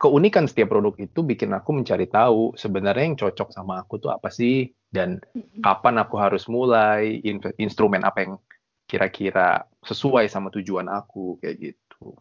keunikan 0.00 0.48
setiap 0.48 0.72
produk 0.72 0.96
itu 0.96 1.20
bikin 1.20 1.52
aku 1.52 1.76
mencari 1.76 2.08
tahu 2.08 2.56
sebenarnya 2.56 3.04
yang 3.12 3.18
cocok 3.20 3.52
sama 3.52 3.84
aku 3.84 4.00
tuh 4.00 4.08
apa 4.08 4.32
sih 4.32 4.72
dan 4.88 5.20
kapan 5.60 6.00
aku 6.00 6.16
harus 6.16 6.48
mulai, 6.48 7.20
instrumen 7.60 8.00
apa 8.08 8.24
yang 8.24 8.32
kira-kira 8.88 9.68
sesuai 9.84 10.26
sama 10.32 10.48
tujuan 10.50 10.88
aku 10.88 11.36
kayak 11.44 11.56
gitu. 11.60 12.16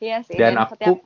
Iya 0.00 0.24
sih. 0.24 0.40
Dan, 0.40 0.56
dan 0.56 0.64
aku 0.64 0.74
setiap... 0.80 0.98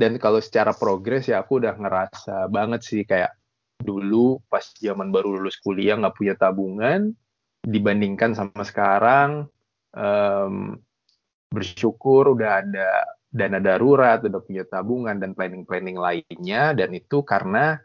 dan 0.00 0.12
kalau 0.16 0.40
secara 0.40 0.72
progres 0.72 1.28
ya 1.28 1.44
aku 1.44 1.60
udah 1.60 1.76
ngerasa 1.76 2.48
banget 2.48 2.80
sih 2.80 3.04
kayak 3.04 3.36
dulu 3.82 4.40
pas 4.48 4.64
zaman 4.80 5.12
baru 5.12 5.36
lulus 5.36 5.60
kuliah 5.60 6.00
nggak 6.00 6.16
punya 6.16 6.34
tabungan 6.38 7.12
dibandingkan 7.62 8.34
sama 8.34 8.66
sekarang 8.66 9.46
um, 9.94 10.76
bersyukur 11.48 12.34
udah 12.34 12.64
ada 12.64 12.88
dana 13.32 13.58
darurat, 13.62 14.20
udah 14.20 14.42
punya 14.44 14.66
tabungan 14.68 15.16
dan 15.16 15.32
planning-planning 15.32 15.96
lainnya 15.96 16.76
dan 16.76 16.92
itu 16.92 17.24
karena 17.24 17.80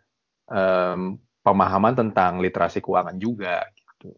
um, 0.50 1.16
pemahaman 1.46 1.96
tentang 1.96 2.44
literasi 2.44 2.84
keuangan 2.84 3.16
juga 3.16 3.64
gitu. 3.72 4.12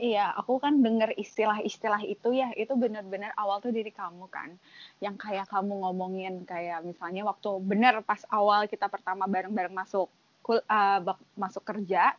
Iya, 0.00 0.32
aku 0.38 0.62
kan 0.62 0.80
dengar 0.80 1.12
istilah-istilah 1.12 2.06
itu 2.06 2.32
ya, 2.32 2.54
itu 2.54 2.72
benar-benar 2.78 3.34
awal 3.34 3.58
tuh 3.58 3.74
dari 3.74 3.90
kamu 3.90 4.30
kan. 4.30 4.54
Yang 5.02 5.16
kayak 5.18 5.46
kamu 5.50 5.82
ngomongin 5.82 6.34
kayak 6.46 6.86
misalnya 6.86 7.26
waktu 7.26 7.50
benar 7.60 8.00
pas 8.06 8.22
awal 8.30 8.70
kita 8.70 8.86
pertama 8.86 9.26
bareng-bareng 9.26 9.74
masuk 9.74 10.08
uh, 10.46 11.00
masuk 11.34 11.62
kerja, 11.66 12.14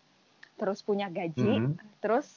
terus 0.61 0.85
punya 0.85 1.09
gaji, 1.09 1.57
mm 1.57 1.65
-hmm. 1.73 1.97
terus 1.97 2.29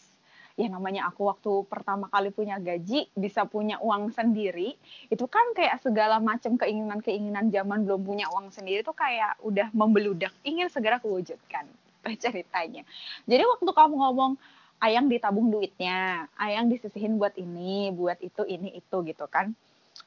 ya 0.55 0.71
namanya 0.71 1.11
aku 1.11 1.27
waktu 1.27 1.53
pertama 1.67 2.07
kali 2.07 2.31
punya 2.31 2.63
gaji 2.63 3.11
bisa 3.19 3.43
punya 3.43 3.75
uang 3.83 4.15
sendiri 4.15 4.79
itu 5.11 5.27
kan 5.27 5.43
kayak 5.51 5.83
segala 5.83 6.23
macam 6.23 6.55
keinginan-keinginan 6.55 7.51
zaman 7.51 7.83
belum 7.83 8.07
punya 8.07 8.31
uang 8.31 8.55
sendiri 8.55 8.87
tuh 8.87 8.95
kayak 8.95 9.35
udah 9.43 9.75
membeludak 9.75 10.31
ingin 10.47 10.71
segera 10.71 11.03
kewujudkan 11.03 11.67
ceritanya 12.23 12.87
jadi 13.27 13.43
waktu 13.43 13.67
kamu 13.67 13.95
ngomong 13.99 14.33
ayang 14.79 15.11
ditabung 15.11 15.51
duitnya 15.51 16.31
ayang 16.39 16.71
disisihin 16.71 17.19
buat 17.19 17.35
ini 17.35 17.91
buat 17.91 18.23
itu 18.23 18.47
ini 18.47 18.79
itu 18.79 18.97
gitu 19.11 19.27
kan 19.27 19.51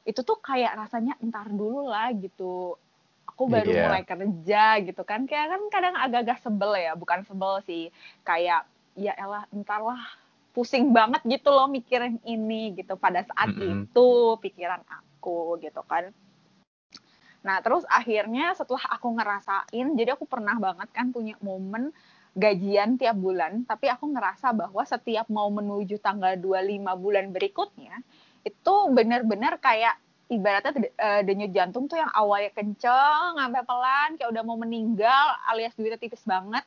itu 0.08 0.20
tuh 0.24 0.40
kayak 0.40 0.72
rasanya 0.80 1.12
entar 1.20 1.44
dulu 1.52 1.92
lah 1.92 2.08
gitu 2.16 2.80
aku 3.38 3.46
baru 3.46 3.70
yeah. 3.70 3.86
mulai 3.86 4.02
kerja 4.02 4.82
gitu 4.82 5.02
kan 5.06 5.22
kayak 5.30 5.54
kan 5.54 5.62
kadang 5.70 5.94
agak-agak 5.94 6.42
sebel 6.42 6.74
ya 6.74 6.98
bukan 6.98 7.22
sebel 7.22 7.62
sih 7.62 7.94
kayak 8.26 8.66
ya 8.98 9.14
elah 9.14 9.46
entar 9.54 9.78
lah 9.78 10.02
pusing 10.50 10.90
banget 10.90 11.22
gitu 11.22 11.54
loh 11.54 11.70
mikirin 11.70 12.18
ini 12.26 12.74
gitu 12.74 12.98
pada 12.98 13.22
saat 13.22 13.54
mm 13.54 13.62
-hmm. 13.62 13.70
itu 13.86 14.08
pikiran 14.42 14.82
aku 14.90 15.54
gitu 15.62 15.86
kan. 15.86 16.10
Nah, 17.46 17.62
terus 17.62 17.86
akhirnya 17.86 18.50
setelah 18.58 18.82
aku 18.90 19.14
ngerasain, 19.14 19.86
jadi 19.94 20.18
aku 20.18 20.26
pernah 20.26 20.58
banget 20.58 20.90
kan 20.90 21.14
punya 21.14 21.38
momen 21.38 21.94
gajian 22.34 22.98
tiap 22.98 23.14
bulan, 23.14 23.62
tapi 23.62 23.86
aku 23.86 24.10
ngerasa 24.10 24.50
bahwa 24.50 24.82
setiap 24.82 25.30
mau 25.30 25.46
menuju 25.46 26.02
tanggal 26.02 26.34
25 26.34 26.82
bulan 26.98 27.30
berikutnya, 27.30 28.02
itu 28.42 28.74
benar-benar 28.90 29.62
kayak 29.62 29.94
ibaratnya 30.28 30.72
uh, 31.00 31.22
denyut 31.24 31.52
jantung 31.56 31.88
tuh 31.88 31.96
yang 31.96 32.12
awalnya 32.12 32.52
kenceng, 32.52 33.36
sampai 33.36 33.62
pelan, 33.64 34.08
kayak 34.20 34.30
udah 34.30 34.42
mau 34.44 34.60
meninggal, 34.60 35.24
alias 35.48 35.72
duitnya 35.74 35.96
tipis 35.96 36.20
banget, 36.28 36.64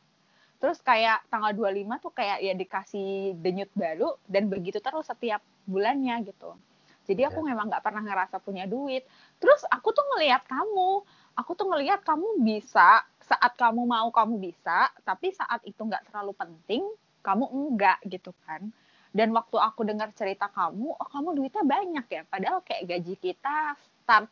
terus 0.57 0.81
kayak 0.81 1.21
tanggal 1.29 1.53
25 1.53 2.03
tuh 2.03 2.11
kayak 2.13 2.37
ya 2.41 2.53
dikasih 2.57 3.37
denyut 3.37 3.69
baru 3.77 4.17
dan 4.25 4.49
begitu 4.49 4.81
terus 4.81 5.05
setiap 5.05 5.41
bulannya 5.69 6.25
gitu. 6.25 6.57
Jadi 7.05 7.25
aku 7.25 7.41
yeah. 7.41 7.53
memang 7.53 7.69
nggak 7.73 7.81
pernah 7.81 8.01
ngerasa 8.05 8.37
punya 8.39 8.69
duit. 8.69 9.03
Terus 9.41 9.65
aku 9.73 9.89
tuh 9.89 10.05
ngelihat 10.15 10.45
kamu 10.45 11.01
aku 11.35 11.51
tuh 11.55 11.67
ngelihat 11.71 12.03
kamu 12.03 12.43
bisa 12.43 13.03
saat 13.23 13.53
kamu 13.55 13.87
mau 13.87 14.11
kamu 14.11 14.51
bisa 14.51 14.91
tapi 15.07 15.31
saat 15.31 15.63
itu 15.63 15.79
nggak 15.79 16.11
terlalu 16.11 16.35
penting 16.35 16.83
kamu 17.23 17.45
enggak 17.47 17.97
gitu 18.03 18.35
kan 18.43 18.73
dan 19.11 19.35
waktu 19.35 19.59
aku 19.59 19.83
dengar 19.83 20.09
cerita 20.15 20.47
kamu 20.47 20.95
oh 20.95 21.07
kamu 21.11 21.35
duitnya 21.35 21.63
banyak 21.67 22.05
ya? 22.07 22.21
Padahal 22.27 22.63
kayak 22.63 22.87
gaji 22.87 23.15
kita 23.19 23.75
start 23.75 24.31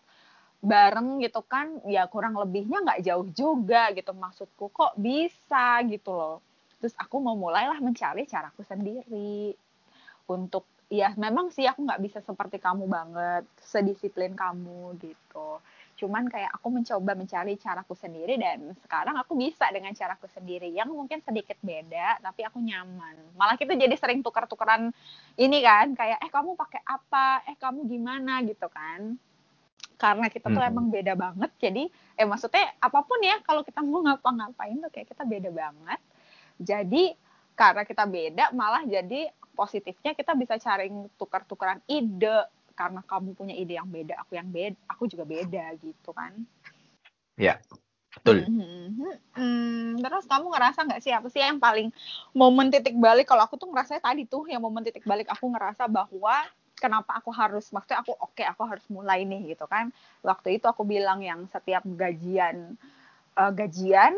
bareng 0.59 1.23
gitu 1.23 1.39
kan 1.47 1.79
ya 1.87 2.03
kurang 2.11 2.35
lebihnya 2.35 2.83
nggak 2.83 3.03
jauh 3.03 3.27
juga 3.35 3.91
gitu. 3.91 4.15
Maksudku 4.15 4.71
kok 4.71 4.95
bisa 4.95 5.83
gitu 5.87 6.15
loh. 6.15 6.37
Terus 6.79 6.95
aku 6.95 7.19
mau 7.19 7.35
mulailah 7.35 7.79
mencari 7.83 8.23
caraku 8.23 8.63
sendiri. 8.63 9.51
Untuk 10.31 10.63
ya 10.89 11.13
memang 11.19 11.53
sih 11.53 11.67
aku 11.69 11.85
nggak 11.85 12.01
bisa 12.01 12.19
seperti 12.25 12.57
kamu 12.57 12.89
banget 12.89 13.45
sedisiplin 13.61 14.33
kamu 14.33 14.97
gitu 14.97 15.61
cuman 15.99 16.31
kayak 16.31 16.55
aku 16.55 16.71
mencoba 16.71 17.11
mencari 17.11 17.59
caraku 17.59 17.91
sendiri 17.91 18.39
dan 18.39 18.71
sekarang 18.87 19.19
aku 19.19 19.35
bisa 19.35 19.67
dengan 19.67 19.91
caraku 19.91 20.31
sendiri. 20.31 20.71
Yang 20.71 20.95
mungkin 20.95 21.19
sedikit 21.19 21.59
beda 21.59 22.23
tapi 22.23 22.47
aku 22.47 22.63
nyaman. 22.63 23.35
Malah 23.35 23.59
kita 23.59 23.75
jadi 23.75 23.91
sering 23.99 24.23
tukar-tukaran 24.23 24.95
ini 25.35 25.59
kan 25.59 25.91
kayak 25.91 26.23
eh 26.23 26.31
kamu 26.31 26.55
pakai 26.55 26.81
apa? 26.87 27.43
Eh 27.51 27.59
kamu 27.59 27.83
gimana? 27.91 28.39
gitu 28.47 28.71
kan. 28.71 29.19
Karena 29.99 30.31
kita 30.31 30.47
tuh 30.47 30.63
hmm. 30.63 30.71
emang 30.71 30.87
beda 30.87 31.13
banget 31.19 31.51
jadi 31.59 31.91
eh 32.15 32.23
maksudnya 32.23 32.71
apa 32.79 33.03
pun 33.03 33.19
ya 33.19 33.43
kalau 33.43 33.67
kita 33.67 33.83
mau 33.83 33.99
ngapa-ngapain 33.99 34.79
tuh 34.79 34.91
kayak 34.95 35.11
kita 35.11 35.23
beda 35.27 35.51
banget. 35.51 35.99
Jadi 36.55 37.03
karena 37.59 37.83
kita 37.83 38.07
beda 38.07 38.55
malah 38.55 38.87
jadi 38.87 39.27
positifnya 39.51 40.15
kita 40.15 40.31
bisa 40.39 40.55
cari 40.55 40.87
tukar-tukaran 41.19 41.83
ide 41.91 42.47
karena 42.79 43.03
kamu 43.03 43.35
punya 43.35 43.51
ide 43.51 43.75
yang 43.75 43.91
beda 43.91 44.23
aku 44.23 44.39
yang 44.39 44.47
beda 44.47 44.79
aku 44.87 45.03
juga 45.11 45.27
beda 45.27 45.75
gitu 45.83 46.15
kan. 46.15 46.31
Ya 47.35 47.59
betul. 48.15 48.47
Hmm, 48.47 49.19
hmm, 49.35 49.99
terus 49.99 50.23
kamu 50.31 50.47
ngerasa 50.47 50.79
nggak 50.87 51.01
sih 51.03 51.11
apa 51.11 51.27
sih 51.27 51.43
yang 51.43 51.59
paling 51.59 51.91
momen 52.31 52.71
titik 52.71 52.95
balik? 52.95 53.27
Kalau 53.27 53.43
aku 53.43 53.59
tuh 53.59 53.67
ngerasa 53.67 53.99
tadi 53.99 54.23
tuh 54.23 54.47
yang 54.47 54.63
momen 54.63 54.87
titik 54.87 55.03
balik 55.03 55.27
aku 55.27 55.51
ngerasa 55.51 55.91
bahwa 55.91 56.47
kenapa 56.79 57.19
aku 57.19 57.35
harus 57.35 57.67
maksudnya 57.75 57.99
aku 57.99 58.15
oke 58.15 58.31
okay, 58.31 58.47
aku 58.47 58.63
harus 58.63 58.87
mulai 58.87 59.27
nih 59.27 59.51
gitu 59.53 59.67
kan. 59.67 59.91
Waktu 60.23 60.55
itu 60.55 60.65
aku 60.71 60.87
bilang 60.87 61.19
yang 61.19 61.43
setiap 61.51 61.83
gajian 61.83 62.79
uh, 63.35 63.51
gajian 63.51 64.15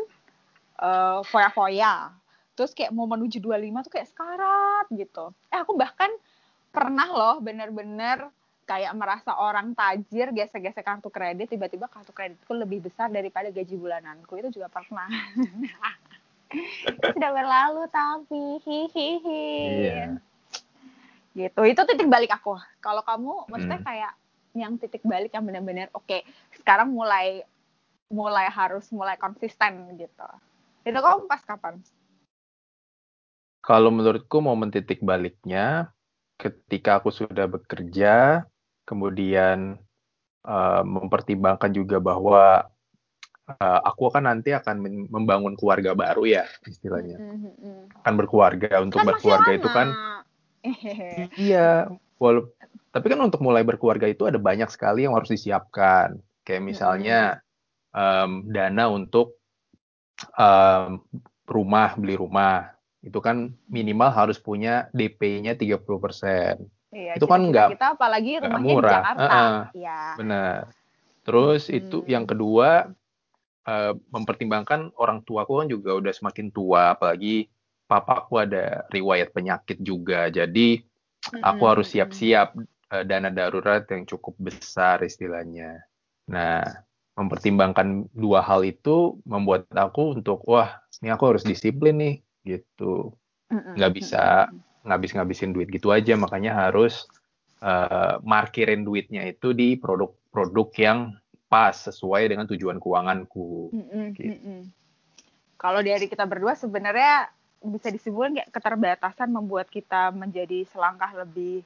uh, 0.78 1.20
foya-foya. 1.26 2.14
Terus 2.54 2.72
kayak 2.78 2.94
mau 2.94 3.10
menuju 3.10 3.42
25 3.42 3.86
tuh 3.86 3.92
kayak 3.92 4.08
sekarat 4.08 4.86
gitu. 4.94 5.34
Eh 5.50 5.58
aku 5.58 5.74
bahkan 5.74 6.08
pernah 6.72 7.08
loh 7.10 7.36
bener-bener 7.44 8.32
kayak 8.72 8.92
merasa 8.96 9.36
orang 9.36 9.76
tajir 9.76 10.32
gesek-gesek 10.32 10.80
kartu 10.80 11.12
kredit 11.12 11.52
tiba-tiba 11.52 11.92
kartu 11.92 12.16
kreditku 12.16 12.56
lebih 12.56 12.88
besar 12.88 13.12
daripada 13.12 13.52
gaji 13.52 13.76
bulananku. 13.76 14.32
Itu 14.40 14.48
juga 14.48 14.72
pernah. 14.72 15.12
Sudah 17.04 17.30
berlalu 17.32 17.84
tapi 17.92 18.60
hihihi. 18.64 19.44
Yeah 19.84 20.16
gitu. 21.36 21.60
Itu 21.64 21.80
titik 21.88 22.08
balik 22.08 22.32
aku. 22.32 22.60
Kalau 22.84 23.02
kamu 23.04 23.48
maksudnya 23.48 23.80
hmm. 23.80 23.88
kayak 23.88 24.12
yang 24.52 24.76
titik 24.76 25.00
balik 25.04 25.32
yang 25.32 25.48
benar-benar 25.48 25.88
oke 25.96 26.04
okay, 26.04 26.28
sekarang 26.60 26.92
mulai 26.92 27.40
mulai 28.12 28.52
harus 28.52 28.84
mulai 28.92 29.16
konsisten 29.16 29.96
gitu. 29.96 30.28
Itu 30.84 30.98
kamu 31.00 31.24
pas 31.24 31.40
kapan? 31.40 31.80
Kalau 33.64 33.88
menurutku 33.94 34.42
momen 34.44 34.68
titik 34.68 35.00
baliknya 35.00 35.94
ketika 36.36 37.00
aku 37.00 37.14
sudah 37.14 37.46
bekerja 37.46 38.44
kemudian 38.88 39.78
uh, 40.46 40.82
mempertimbangkan 40.82 41.70
juga 41.74 42.02
bahwa 42.02 42.66
uh, 43.48 43.80
aku 43.86 44.10
akan 44.10 44.30
nanti 44.30 44.54
akan 44.54 45.08
membangun 45.10 45.54
keluarga 45.54 45.94
baru 45.94 46.26
ya 46.26 46.44
istilahnya 46.66 47.18
mm 47.18 47.36
-hmm. 47.38 47.78
akan 48.02 48.14
berkeluarga 48.18 48.82
untuk 48.82 49.02
kan 49.02 49.08
berkeluarga 49.08 49.50
itu 49.54 49.68
kan 49.70 49.88
iya, 51.38 51.90
walaupun 52.22 52.54
tapi 52.92 53.08
kan 53.08 53.24
untuk 53.24 53.40
mulai 53.40 53.64
berkeluarga 53.64 54.04
itu 54.04 54.28
ada 54.28 54.36
banyak 54.36 54.68
sekali 54.68 55.08
yang 55.08 55.16
harus 55.16 55.32
disiapkan. 55.32 56.20
Kayak 56.44 56.62
misalnya 56.68 57.20
um, 57.96 58.44
dana 58.52 58.92
untuk 58.92 59.40
um, 60.36 61.00
rumah, 61.48 61.96
beli 61.96 62.20
rumah. 62.20 62.76
Itu 63.00 63.24
kan 63.24 63.56
minimal 63.72 64.12
harus 64.12 64.36
punya 64.36 64.92
DP-nya 64.92 65.56
30%. 65.56 66.68
Iya, 66.92 67.16
itu 67.16 67.24
kan 67.24 67.40
enggak 67.40 67.72
kita 67.72 67.96
apalagi 67.96 68.32
rumahnya 68.44 68.72
murah. 68.76 68.84
di 68.84 68.94
Jakarta. 68.94 69.24
Uh 69.24 69.32
-uh, 69.32 69.60
ya. 69.72 70.00
Benar. 70.20 70.58
Terus 71.24 71.62
hmm. 71.66 71.78
itu 71.80 71.98
yang 72.04 72.24
kedua 72.28 72.92
uh, 73.64 73.92
mempertimbangkan 74.12 74.92
orang 75.00 75.24
tuaku 75.24 75.64
kan 75.64 75.68
juga 75.72 75.96
udah 75.96 76.12
semakin 76.12 76.52
tua 76.52 76.92
apalagi 76.92 77.48
papaku 77.88 78.44
ada 78.44 78.84
riwayat 78.92 79.32
penyakit 79.32 79.80
juga. 79.80 80.28
Jadi 80.28 80.84
aku 81.40 81.62
harus 81.64 81.88
siap-siap 81.88 82.56
uh, 82.92 83.04
dana 83.08 83.32
darurat 83.32 83.88
yang 83.88 84.04
cukup 84.04 84.36
besar 84.36 85.00
istilahnya. 85.00 85.80
Nah, 86.28 86.60
mempertimbangkan 87.16 88.08
dua 88.12 88.40
hal 88.44 88.64
itu 88.64 89.20
membuat 89.24 89.68
aku 89.72 90.20
untuk 90.20 90.44
wah, 90.48 90.80
ini 91.00 91.12
aku 91.12 91.36
harus 91.36 91.44
disiplin 91.44 91.96
nih 91.96 92.14
gitu. 92.44 93.12
Nggak 93.52 93.92
bisa 94.00 94.48
ngabis-ngabisin 94.82 95.54
duit 95.54 95.70
gitu 95.70 95.94
aja, 95.94 96.18
makanya 96.18 96.68
harus 96.68 97.06
uh, 97.62 98.18
markirin 98.26 98.82
duitnya 98.82 99.30
itu 99.30 99.54
di 99.54 99.78
produk-produk 99.78 100.68
yang 100.78 100.98
pas 101.46 101.76
sesuai 101.76 102.32
dengan 102.32 102.48
tujuan 102.48 102.80
keuanganku. 102.80 103.70
gitu. 104.16 104.72
Kalau 105.60 105.78
dari 105.84 106.10
kita 106.10 106.26
berdua 106.26 106.58
sebenarnya 106.58 107.30
bisa 107.62 107.94
disebutkan 107.94 108.42
kayak 108.42 108.50
keterbatasan 108.50 109.30
membuat 109.30 109.70
kita 109.70 110.10
menjadi 110.10 110.66
selangkah 110.66 111.14
lebih 111.22 111.62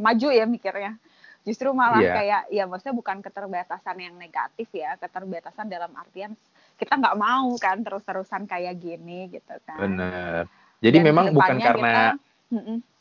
maju 0.00 0.28
ya 0.32 0.48
mikirnya. 0.48 0.96
Justru 1.44 1.68
malah 1.76 2.00
yeah. 2.00 2.16
kayak 2.16 2.42
ya 2.48 2.64
maksudnya 2.64 2.96
bukan 2.96 3.20
keterbatasan 3.20 4.00
yang 4.00 4.16
negatif 4.16 4.64
ya, 4.72 4.96
keterbatasan 4.96 5.68
dalam 5.68 5.92
artian 5.92 6.32
kita 6.80 6.96
nggak 6.96 7.18
mau 7.20 7.52
kan 7.60 7.84
terus-terusan 7.84 8.48
kayak 8.48 8.80
gini 8.80 9.28
gitu 9.28 9.52
kan. 9.68 9.76
Benar. 9.76 10.48
Jadi 10.80 10.98
Dan 11.00 11.06
memang 11.12 11.36
bukan 11.36 11.56
karena 11.60 12.16
kita, 12.16 12.33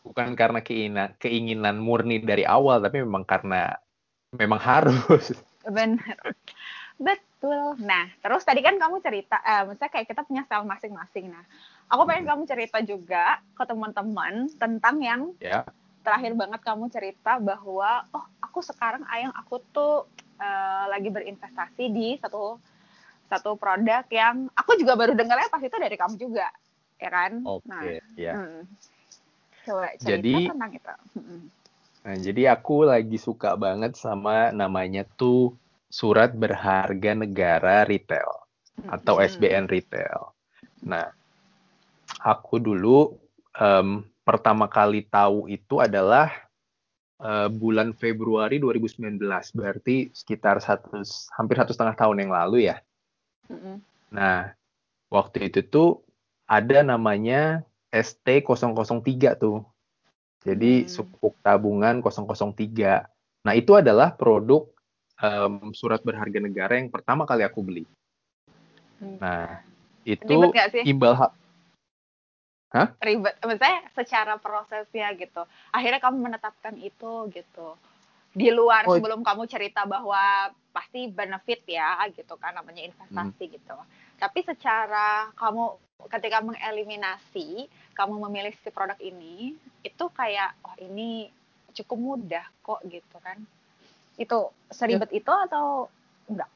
bukan 0.03 0.35
karena 0.35 0.59
keinginan 0.59 1.09
keinginan 1.17 1.75
murni 1.79 2.19
dari 2.19 2.43
awal, 2.43 2.83
tapi 2.83 3.01
memang 3.03 3.23
karena 3.23 3.73
memang 4.35 4.59
harus. 4.59 5.31
Benar. 5.77 6.17
Betul. 6.99 7.79
Nah, 7.83 8.07
terus 8.23 8.43
tadi 8.45 8.63
kan 8.63 8.79
kamu 8.79 9.03
cerita, 9.03 9.39
eh, 9.43 9.67
maksudnya 9.67 9.91
kayak 9.91 10.07
kita 10.07 10.21
punya 10.23 10.43
style 10.47 10.67
masing-masing. 10.67 11.31
Nah, 11.31 11.43
Aku 11.93 12.09
pengen 12.09 12.25
kamu 12.25 12.43
cerita 12.49 12.79
juga 12.81 13.37
ke 13.53 13.63
teman-teman 13.69 14.49
tentang 14.57 14.95
yang 15.03 15.21
yeah. 15.37 15.61
terakhir 16.01 16.33
banget 16.33 16.61
kamu 16.65 16.89
cerita 16.89 17.37
bahwa 17.37 18.07
oh 18.09 18.25
aku 18.41 18.65
sekarang 18.65 19.05
ayang 19.13 19.29
aku 19.35 19.61
tuh 19.69 20.09
uh, 20.41 20.85
lagi 20.89 21.13
berinvestasi 21.13 21.93
di 21.93 22.17
satu 22.17 22.57
satu 23.29 23.57
produk 23.61 24.05
yang 24.09 24.49
aku 24.57 24.73
juga 24.77 24.97
baru 24.97 25.13
dengarnya 25.13 25.53
pas 25.53 25.61
itu 25.61 25.77
dari 25.77 25.93
kamu 25.93 26.15
juga 26.17 26.49
ya 26.97 27.09
kan? 27.13 27.31
Oke, 27.45 27.67
okay, 27.67 27.69
nah, 27.69 27.81
ya. 28.17 28.33
Hmm. 28.41 28.61
Coba 29.63 29.95
cerita 29.95 30.07
Jadi 30.19 30.35
tentang 30.51 30.71
itu. 30.75 30.93
Nah, 32.03 32.15
jadi 32.19 32.41
aku 32.51 32.83
lagi 32.83 33.15
suka 33.15 33.55
banget 33.55 33.95
sama 33.95 34.51
namanya 34.51 35.07
tuh 35.15 35.55
surat 35.87 36.35
berharga 36.35 37.15
negara 37.15 37.87
retail 37.87 38.43
atau. 38.91 39.23
SBN 39.23 39.71
retail. 39.71 40.35
Nah, 40.83 41.07
aku 42.19 42.59
dulu 42.59 43.15
em, 43.55 44.03
pertama 44.27 44.67
kali 44.67 45.07
tahu 45.07 45.47
itu 45.47 45.79
adalah 45.79 46.27
eh, 47.23 47.47
bulan 47.47 47.95
Februari 47.95 48.59
2019, 48.59 49.21
berarti 49.55 50.11
sekitar 50.11 50.59
satu 50.59 50.99
hampir 51.39 51.55
satu 51.55 51.71
setengah 51.71 51.95
tahun 51.95 52.27
yang 52.27 52.31
lalu 52.35 52.67
ya. 52.67 52.83
Mm-mm. 53.47 53.79
Nah, 54.11 54.51
waktu 55.07 55.47
itu 55.47 55.63
tuh 55.63 56.03
ada 56.49 56.83
namanya 56.83 57.63
ST003 57.93 59.37
tuh. 59.37 59.61
Jadi 60.43 60.83
Hmm. 60.83 60.89
sukuk 60.89 61.37
tabungan 61.45 62.01
003. 62.01 63.05
Nah, 63.45 63.53
itu 63.53 63.77
adalah 63.77 64.17
produk 64.17 64.67
em, 65.21 65.71
surat 65.71 66.01
berharga 66.01 66.41
negara 66.41 66.73
yang 66.75 66.89
pertama 66.89 67.23
kali 67.23 67.45
aku 67.45 67.61
beli. 67.63 67.85
Nah, 68.99 69.61
itu 70.03 70.51
imbal 70.83 71.15
hak. 71.15 71.31
ribet 73.05 73.37
maksudnya 73.45 73.85
secara 73.93 74.33
prosesnya 74.41 75.13
gitu 75.13 75.45
akhirnya 75.69 76.01
kamu 76.01 76.17
menetapkan 76.25 76.73
itu 76.81 77.29
gitu 77.29 77.77
di 78.33 78.49
luar 78.49 78.89
Oh. 78.89 78.97
sebelum 78.97 79.21
kamu 79.21 79.45
cerita 79.45 79.85
bahwa 79.85 80.49
pasti 80.73 81.05
benefit 81.05 81.61
ya 81.69 82.01
gitu 82.09 82.33
kan 82.41 82.57
namanya 82.57 82.81
investasi 82.81 83.45
Hmm. 83.45 83.53
gitu 83.53 83.77
tapi 84.23 84.39
secara 84.39 85.35
kamu 85.35 85.75
ketika 86.07 86.39
mengeliminasi 86.39 87.67
kamu 87.91 88.23
memilih 88.23 88.55
si 88.63 88.71
produk 88.71 88.95
ini 89.03 89.51
itu 89.83 90.05
kayak 90.15 90.55
oh 90.63 90.71
ini 90.79 91.27
cukup 91.75 91.99
mudah 91.99 92.45
kok 92.63 92.79
gitu 92.87 93.19
kan 93.19 93.35
itu 94.15 94.47
seribet 94.71 95.11
Ya. 95.11 95.19
itu 95.19 95.33
atau 95.51 95.91
enggak 96.31 96.47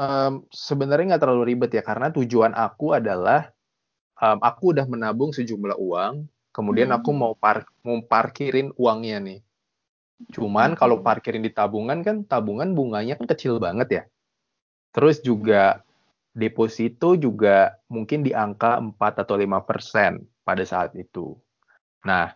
Em, 0.00 0.46
sebenarnya 0.54 1.14
nggak 1.14 1.22
terlalu 1.28 1.42
ribet 1.52 1.76
ya, 1.76 1.82
karena 1.82 2.08
tujuan 2.14 2.54
aku 2.56 2.94
adalah 2.96 3.50
em, 4.22 4.38
aku 4.38 4.72
udah 4.72 4.86
menabung 4.86 5.34
sejumlah 5.34 5.76
uang, 5.76 6.24
kemudian 6.54 6.88
aku 6.94 7.10
Mhm. 7.10 7.18
mau 7.20 7.34
par 7.36 7.66
mau 7.84 7.98
parkirin 8.00 8.70
uangnya 8.78 9.18
nih. 9.20 9.40
Cuman 10.30 10.78
kalau 10.78 11.02
Mhm. 11.02 11.04
parkirin 11.04 11.42
di 11.44 11.52
tabungan 11.52 12.00
kan 12.06 12.22
tabungan 12.22 12.72
bunganya 12.72 13.18
kan 13.18 13.26
kecil 13.28 13.58
banget 13.60 13.88
ya. 13.92 14.02
Terus 14.94 15.20
juga 15.20 15.82
deposito 16.30 17.18
juga 17.18 17.74
mungkin 17.90 18.22
di 18.22 18.30
angka 18.30 18.78
4 18.78 19.22
atau 19.26 19.34
5% 19.34 20.22
pada 20.46 20.64
saat 20.66 20.94
itu. 20.94 21.34
Nah, 22.06 22.32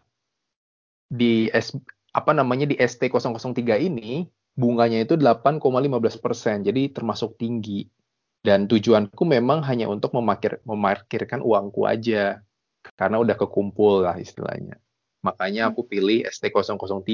di 1.08 1.46
S, 1.54 1.78
apa 2.10 2.34
namanya 2.34 2.66
di 2.66 2.76
ST003 2.78 3.78
ini 3.78 4.26
bunganya 4.54 5.02
itu 5.02 5.14
8,15%. 5.18 6.66
Jadi 6.66 6.82
termasuk 6.90 7.38
tinggi. 7.38 7.86
Dan 8.44 8.68
tujuanku 8.68 9.24
memang 9.24 9.64
hanya 9.64 9.88
untuk 9.88 10.12
memakir, 10.12 10.60
memarkirkan 10.68 11.40
uangku 11.40 11.88
aja. 11.88 12.44
Karena 12.98 13.16
udah 13.16 13.34
kekumpul 13.40 14.04
lah 14.04 14.20
istilahnya. 14.20 14.76
Makanya 15.24 15.72
aku 15.72 15.88
pilih 15.88 16.28
ST003. 16.28 17.08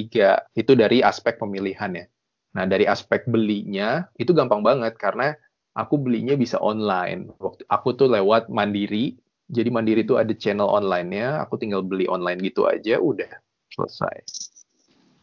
Itu 0.58 0.74
dari 0.74 1.04
aspek 1.06 1.38
pemilihan 1.38 1.92
ya. 1.94 2.06
Nah, 2.50 2.66
dari 2.66 2.82
aspek 2.90 3.30
belinya 3.30 4.10
itu 4.18 4.34
gampang 4.34 4.66
banget 4.66 4.98
karena 4.98 5.38
aku 5.74 5.94
belinya 6.00 6.34
bisa 6.34 6.58
online. 6.58 7.30
Waktu 7.38 7.62
aku 7.70 7.88
tuh 7.94 8.08
lewat 8.10 8.50
Mandiri. 8.50 9.14
Jadi 9.50 9.68
Mandiri 9.70 10.06
tuh 10.06 10.22
ada 10.22 10.30
channel 10.30 10.70
online-nya, 10.70 11.42
aku 11.42 11.58
tinggal 11.58 11.82
beli 11.82 12.06
online 12.06 12.38
gitu 12.38 12.70
aja 12.70 13.02
udah 13.02 13.30
selesai. 13.74 14.22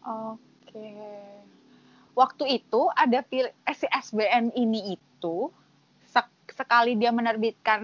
Oke. 0.03 0.91
Waktu 2.12 2.60
itu 2.60 2.81
ada 2.91 3.23
pil 3.23 3.47
eh, 3.47 3.75
si 3.77 3.88
SBN 3.88 4.51
ini 4.57 4.99
itu 4.99 5.47
sek- 6.12 6.51
sekali 6.51 6.99
dia 6.99 7.13
menerbitkan 7.15 7.79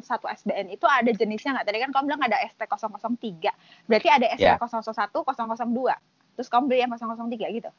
satu 0.00 0.24
SBN 0.24 0.72
itu 0.72 0.88
ada 0.88 1.12
jenisnya 1.12 1.52
nggak? 1.58 1.66
Tadi 1.68 1.78
kan 1.84 1.90
kamu 1.92 2.04
bilang 2.08 2.22
ada 2.24 2.38
ST003. 2.48 3.52
Berarti 3.84 4.08
ada 4.08 4.26
Ya. 4.40 4.56
ST001, 4.56 5.12
002. 5.12 5.96
Terus 6.34 6.48
kamu 6.48 6.64
beli 6.64 6.80
yang 6.80 6.92
003 6.96 7.50
gitu. 7.52 7.70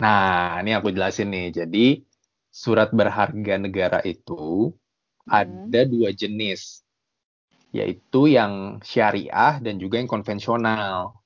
Nah, 0.00 0.58
ini 0.64 0.72
aku 0.72 0.88
jelasin 0.88 1.30
nih. 1.30 1.52
Jadi, 1.52 2.00
surat 2.54 2.94
berharga 2.94 3.58
negara 3.58 3.98
itu 4.06 4.70
Hmm. 5.24 5.48
ada 5.72 5.88
dua 5.88 6.12
jenis, 6.12 6.84
yaitu 7.72 8.28
yang 8.28 8.76
syariah 8.84 9.56
dan 9.56 9.80
juga 9.80 9.96
yang 9.96 10.04
konvensional. 10.04 11.16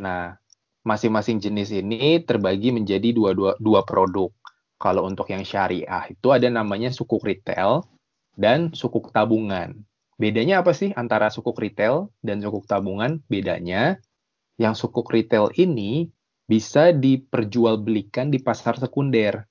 Nah, 0.00 0.40
masing-masing 0.80 1.36
jenis 1.36 1.68
ini 1.76 2.24
terbagi 2.24 2.72
menjadi 2.72 3.12
dua, 3.12 3.36
dua, 3.36 3.52
dua 3.60 3.84
produk. 3.84 4.32
Kalau 4.80 5.04
untuk 5.04 5.28
yang 5.28 5.44
syariah 5.44 6.08
itu 6.08 6.32
ada 6.32 6.48
namanya 6.48 6.88
sukuk 6.88 7.20
retail 7.20 7.84
dan 8.32 8.72
sukuk 8.72 9.12
tabungan. 9.12 9.76
Bedanya 10.16 10.64
apa 10.64 10.72
sih 10.72 10.96
antara 10.96 11.28
sukuk 11.28 11.60
retail 11.60 12.08
dan 12.24 12.40
sukuk 12.40 12.64
tabungan? 12.64 13.20
Bedanya, 13.28 14.00
yang 14.56 14.72
sukuk 14.72 15.12
retail 15.12 15.52
ini 15.52 16.08
bisa 16.48 16.96
diperjualbelikan 16.96 18.32
di 18.32 18.40
pasar 18.40 18.80
sekunder. 18.80 19.44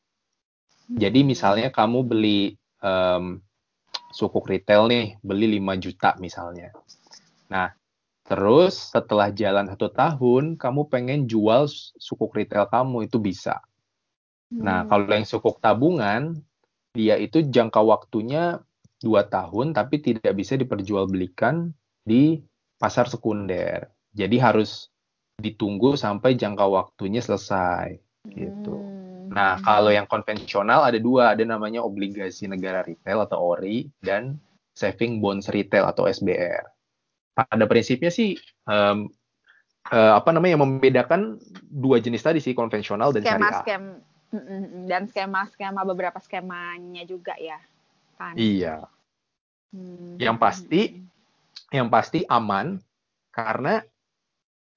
Jadi 0.88 1.20
misalnya 1.28 1.68
kamu 1.68 2.08
beli 2.08 2.56
em, 2.80 3.44
sukuk 4.16 4.48
retail 4.48 4.88
nih, 4.88 5.20
beli 5.20 5.60
5 5.60 5.76
juta 5.76 6.16
misalnya. 6.18 6.72
Nah, 7.52 7.76
terus 8.24 8.96
setelah 8.96 9.32
jalan 9.36 9.68
satu 9.68 9.92
tahun, 9.92 10.56
kamu 10.56 10.88
pengen 10.88 11.20
jual 11.28 11.68
sukuk 12.00 12.32
retail 12.36 12.72
kamu, 12.72 13.12
itu 13.12 13.20
bisa. 13.20 13.60
Nah, 14.48 14.84
Hmm. 14.84 14.90
kalau 14.90 15.12
yang 15.12 15.28
sukuk 15.28 15.60
tabungan, 15.60 16.40
dia 16.96 17.20
itu 17.20 17.44
jangka 17.44 17.84
waktunya 17.84 18.64
2 19.04 19.28
tahun, 19.28 19.76
tapi 19.76 20.00
tidak 20.02 20.34
bisa 20.34 20.56
diperjualbelikan 20.56 21.76
di 22.08 22.40
pasar 22.80 23.12
sekunder. 23.12 23.92
Jadi 24.16 24.40
harus 24.40 24.90
ditunggu 25.38 25.94
sampai 26.00 26.34
jangka 26.40 26.66
waktunya 26.66 27.20
selesai. 27.22 28.00
gitu. 28.28 28.76
Hmm. 28.76 28.97
Nah, 29.32 29.60
kalau 29.62 29.92
yang 29.92 30.08
konvensional 30.08 30.84
ada 30.88 31.00
dua, 31.00 31.36
ada 31.36 31.44
namanya 31.44 31.84
obligasi 31.84 32.48
negara 32.48 32.84
retail 32.84 33.24
atau 33.24 33.56
ORI 33.56 33.88
dan 34.00 34.40
saving 34.74 35.20
bonds 35.20 35.50
retail 35.52 35.88
atau 35.90 36.08
SBR. 36.08 36.64
Pada 37.38 37.66
prinsipnya 37.70 38.10
sih 38.10 38.38
em, 38.70 39.10
eh, 39.94 40.14
apa 40.16 40.30
namanya 40.34 40.58
yang 40.58 40.66
membedakan 40.66 41.38
dua 41.70 42.02
jenis 42.02 42.26
tadi 42.26 42.42
sih 42.42 42.58
konvensional 42.58 43.14
dan 43.14 43.22
skema 43.22 43.38
syariah. 43.38 43.62
skema 43.62 43.92
dan 44.92 45.04
skema 45.08 45.42
skema 45.54 45.82
beberapa 45.88 46.20
skemanya 46.20 47.06
juga 47.06 47.38
ya 47.40 47.62
kan. 48.18 48.34
Iya, 48.34 48.90
Hmm. 49.76 50.16
Yang 50.18 50.38
pasti, 50.40 50.82
yang 51.76 51.88
pasti 51.92 52.24
aman 52.32 52.80
karena 53.36 53.84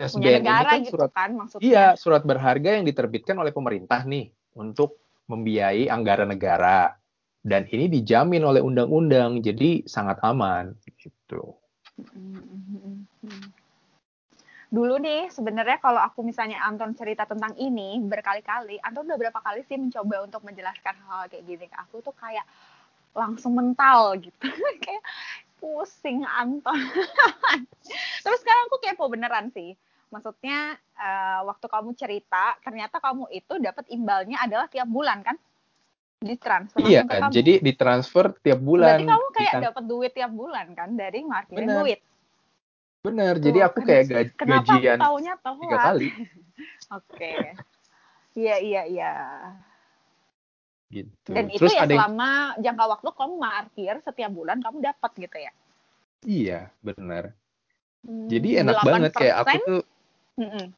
punya 0.01 0.09
SBN 0.11 0.41
ini 0.41 0.41
negara 0.41 0.71
kan 0.73 0.81
gitu 0.81 0.93
surat 0.97 1.11
kan 1.13 1.31
maksudnya. 1.37 1.65
iya 1.65 1.87
surat 1.93 2.23
berharga 2.25 2.71
yang 2.81 2.89
diterbitkan 2.89 3.37
oleh 3.37 3.53
pemerintah 3.53 4.01
nih 4.09 4.33
untuk 4.57 4.99
membiayai 5.31 5.87
anggaran 5.87 6.35
negara 6.35 6.95
dan 7.41 7.65
ini 7.71 7.89
dijamin 7.89 8.45
oleh 8.45 8.61
undang-undang 8.61 9.41
jadi 9.41 9.87
sangat 9.89 10.21
aman 10.21 10.77
gitu. 11.01 11.57
Dulu 14.71 15.03
nih 15.03 15.27
sebenarnya 15.35 15.83
kalau 15.83 15.99
aku 15.99 16.23
misalnya 16.23 16.63
Anton 16.63 16.95
cerita 16.95 17.27
tentang 17.27 17.59
ini 17.59 17.99
berkali-kali, 17.99 18.79
Anton 18.87 19.11
udah 19.11 19.19
berapa 19.19 19.41
kali 19.43 19.67
sih 19.67 19.75
mencoba 19.75 20.23
untuk 20.23 20.47
menjelaskan 20.47 20.95
hal, 21.11 21.27
-hal 21.27 21.31
kayak 21.33 21.43
gini 21.43 21.67
ke 21.67 21.77
aku 21.77 21.99
tuh 22.07 22.15
kayak 22.15 22.47
langsung 23.11 23.59
mental 23.59 24.15
gitu. 24.21 24.47
kayak 24.85 25.03
pusing 25.59 26.23
Anton. 26.23 26.79
Terus 28.23 28.39
sekarang 28.41 28.63
aku 28.71 28.77
kepo 28.79 29.11
beneran 29.11 29.51
sih. 29.51 29.75
Maksudnya 30.11 30.59
uh, 30.93 31.41
waktu 31.47 31.67
kamu 31.67 31.91
cerita 31.95 32.59
ternyata 32.61 32.99
kamu 32.99 33.31
itu 33.31 33.55
dapat 33.57 33.87
imbalnya 33.89 34.43
adalah 34.43 34.67
tiap 34.67 34.87
bulan 34.87 35.23
kan? 35.23 35.39
Ditransfer 36.21 36.83
Iya, 36.83 37.07
ke 37.07 37.17
kamu. 37.17 37.33
jadi 37.33 37.53
ditransfer 37.61 38.27
tiap 38.39 38.61
bulan. 38.61 39.01
Berarti 39.01 39.09
kamu 39.09 39.27
kayak 39.33 39.53
Ditan- 39.53 39.65
dapat 39.71 39.85
duit 39.87 40.13
tiap 40.13 40.31
bulan 40.31 40.67
kan 40.75 40.91
dari 40.93 41.21
Bener. 41.49 41.77
duit. 41.81 42.01
Bener, 43.01 43.35
Tuh, 43.35 43.45
jadi 43.49 43.59
aku 43.65 43.79
kenapa- 43.81 43.89
kayak 43.89 44.05
ga- 44.05 44.35
Kenapa 44.37 44.61
gajian 44.69 44.93
aku 44.93 45.05
taunya 45.09 45.33
telat? 45.35 45.57
tiga 45.57 45.79
kali 45.81 46.09
Oke. 46.99 47.35
Iya 48.31 48.57
iya 48.61 48.83
iya. 48.85 49.13
gitu. 50.91 51.31
Dan 51.31 51.47
itu 51.47 51.63
Terus 51.63 51.73
ya 51.73 51.81
ada 51.81 51.89
yang 51.89 52.03
selama 52.05 52.31
jangka 52.59 52.85
waktu 52.91 53.09
kamu 53.15 53.35
markir 53.39 53.95
setiap 54.03 54.31
bulan 54.31 54.59
kamu 54.59 54.79
dapat 54.83 55.11
gitu 55.17 55.39
ya. 55.39 55.53
iya, 56.21 56.61
bener. 56.81 57.33
Hmm, 58.03 58.27
Jadi 58.27 58.59
enak 58.59 58.77
banget 58.83 59.13
kayak 59.15 59.37
aku 59.39 59.57
8%? 59.57 59.65
tuh 59.65 59.83
Mm-mm. 60.39 60.71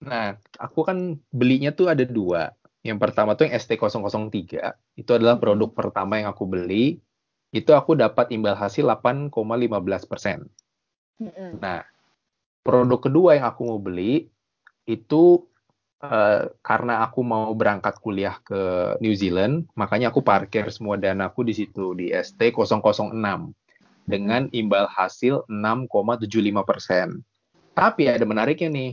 Nah, 0.00 0.36
aku 0.56 0.80
kan 0.84 1.20
belinya 1.30 1.70
tuh 1.72 1.92
ada 1.92 2.04
dua. 2.04 2.52
Yang 2.80 2.98
pertama 3.00 3.36
tuh 3.36 3.48
yang 3.48 3.60
ST003. 3.60 4.72
Itu 4.96 5.10
adalah 5.12 5.36
produk 5.36 5.68
pertama 5.72 6.20
yang 6.20 6.32
aku 6.32 6.48
beli. 6.48 7.00
Itu 7.52 7.76
aku 7.76 7.96
dapat 7.96 8.32
imbal 8.32 8.56
hasil 8.56 8.88
8,15 8.88 9.30
persen. 10.08 10.48
Mm-mm. 11.20 11.60
Nah, 11.60 11.84
produk 12.64 13.00
kedua 13.00 13.36
yang 13.36 13.46
aku 13.52 13.60
mau 13.68 13.80
beli 13.80 14.32
itu 14.88 15.44
uh, 16.00 16.48
karena 16.64 17.04
aku 17.04 17.20
mau 17.20 17.52
berangkat 17.52 18.00
kuliah 18.00 18.40
ke 18.40 18.94
New 19.04 19.12
Zealand, 19.12 19.68
makanya 19.76 20.08
aku 20.08 20.24
parkir 20.24 20.66
semua 20.72 20.96
danaku 20.96 21.44
di 21.44 21.52
situ 21.52 21.92
di 21.92 22.08
ST006 22.10 23.12
dengan 24.08 24.48
imbal 24.50 24.88
hasil 24.90 25.44
6,75 25.46 26.64
persen. 26.64 27.08
Tapi 27.74 28.10
ada 28.10 28.24
menariknya 28.26 28.68
nih, 28.70 28.90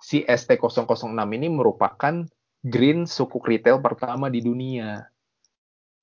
si 0.00 0.24
ST006 0.24 1.12
ini 1.12 1.48
merupakan 1.52 2.24
green 2.64 3.04
sukuk 3.08 3.44
retail 3.48 3.80
pertama 3.80 4.28
di 4.32 4.40
dunia. 4.44 5.08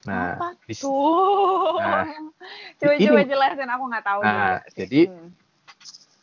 Nah, 0.06 0.38
Apa 0.38 0.48
tuh? 0.70 1.82
Nah, 1.82 2.06
coba 2.80 2.94
ini, 2.96 3.06
coba 3.10 3.22
jelasin 3.26 3.70
aku 3.70 3.84
nggak 3.90 4.06
tahu 4.06 4.20
nah, 4.22 4.32
juga. 4.32 4.54
Jadi 4.78 5.02
hmm. 5.10 5.30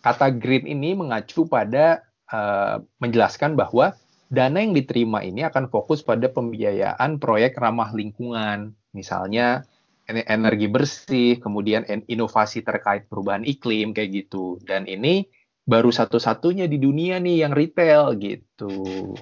kata 0.01 0.27
green 0.31 0.65
ini 0.71 0.91
mengacu 0.95 1.45
pada 1.51 2.07
uh, 2.31 2.79
menjelaskan 3.03 3.59
bahwa 3.59 3.99
dana 4.31 4.59
yang 4.63 4.73
diterima 4.73 5.21
ini 5.23 5.43
akan 5.47 5.69
fokus 5.69 6.01
pada 6.03 6.31
pembiayaan 6.31 7.19
proyek 7.19 7.59
ramah 7.59 7.91
lingkungan, 7.93 8.75
misalnya 8.95 9.67
energi 10.05 10.69
bersih, 10.69 11.41
kemudian 11.41 11.85
inovasi 11.89 12.61
terkait 12.61 13.09
perubahan 13.09 13.45
iklim 13.47 13.97
kayak 13.97 14.25
gitu. 14.25 14.61
Dan 14.61 14.85
ini 14.85 15.25
baru 15.65 15.89
satu-satunya 15.89 16.69
di 16.69 16.77
dunia 16.77 17.17
nih 17.21 17.45
yang 17.45 17.53
retail 17.57 18.17
gitu. 18.21 19.17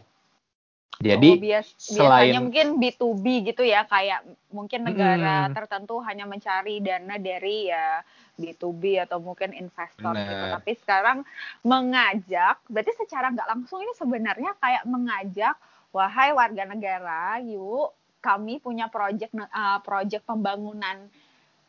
Jadi 1.02 1.28
oh, 1.34 1.42
bias, 1.42 1.66
selain 1.82 2.30
biasanya 2.30 2.40
mungkin 2.46 2.66
B2B 2.78 3.24
gitu 3.50 3.62
ya, 3.66 3.82
kayak 3.90 4.22
mungkin 4.54 4.86
negara 4.86 5.50
hmm, 5.50 5.54
tertentu 5.58 5.98
hanya 6.06 6.30
mencari 6.30 6.78
dana 6.78 7.18
dari 7.18 7.66
ya 7.66 8.06
B2B 8.38 9.02
atau 9.02 9.18
mungkin 9.18 9.50
investor 9.50 10.14
gitu. 10.14 10.44
Tapi 10.54 10.72
sekarang 10.78 11.18
mengajak, 11.66 12.62
berarti 12.70 12.92
secara 12.94 13.34
nggak 13.34 13.50
langsung 13.50 13.82
ini 13.82 13.90
sebenarnya 13.98 14.54
kayak 14.62 14.86
mengajak, 14.86 15.58
wahai 15.90 16.30
warga 16.30 16.70
negara, 16.70 17.42
yuk 17.42 17.90
kami 18.22 18.62
punya 18.62 18.86
proyek 18.86 19.34
uh, 19.34 19.82
proyek 19.82 20.22
pembangunan 20.22 21.10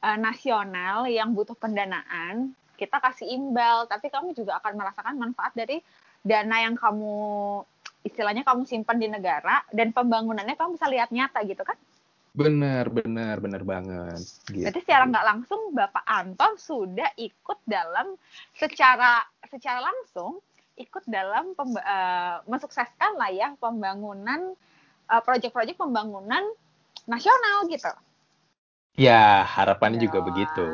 uh, 0.06 0.18
nasional 0.22 1.10
yang 1.10 1.34
butuh 1.34 1.58
pendanaan, 1.58 2.54
kita 2.78 2.98
kasih 3.00 3.30
imbal, 3.30 3.86
tapi 3.86 4.10
kamu 4.10 4.34
juga 4.34 4.58
akan 4.60 4.74
merasakan 4.76 5.16
manfaat 5.16 5.54
dari 5.54 5.80
dana 6.24 6.58
yang 6.64 6.76
kamu 6.80 7.16
istilahnya 8.04 8.44
kamu 8.44 8.68
simpan 8.68 9.00
di 9.00 9.08
negara 9.08 9.64
dan 9.72 9.96
pembangunannya 9.96 10.56
kamu 10.60 10.76
bisa 10.76 10.88
lihat 10.92 11.10
nyata 11.12 11.40
gitu 11.48 11.64
kan? 11.64 11.78
Benar, 12.34 12.90
benar, 12.90 13.38
benar 13.38 13.62
banget. 13.62 14.20
Gitu. 14.50 14.66
Berarti 14.66 14.82
secara 14.82 15.06
nggak 15.06 15.28
langsung 15.28 15.62
Bapak 15.72 16.02
Anton 16.04 16.58
sudah 16.58 17.14
ikut 17.16 17.60
dalam 17.70 18.18
secara 18.58 19.22
secara 19.48 19.86
langsung 19.86 20.42
ikut 20.74 21.06
dalam 21.06 21.54
pemba, 21.54 21.78
uh, 21.86 22.38
mensukseskan 22.50 23.14
lah 23.22 23.30
ya 23.30 23.54
pembangunan 23.62 24.58
uh, 25.06 25.22
proyek-proyek 25.22 25.78
pembangunan 25.78 26.42
nasional 27.06 27.70
gitu. 27.70 27.94
Ya, 28.98 29.46
harapannya 29.46 30.02
ya. 30.02 30.06
juga 30.10 30.26
begitu 30.26 30.66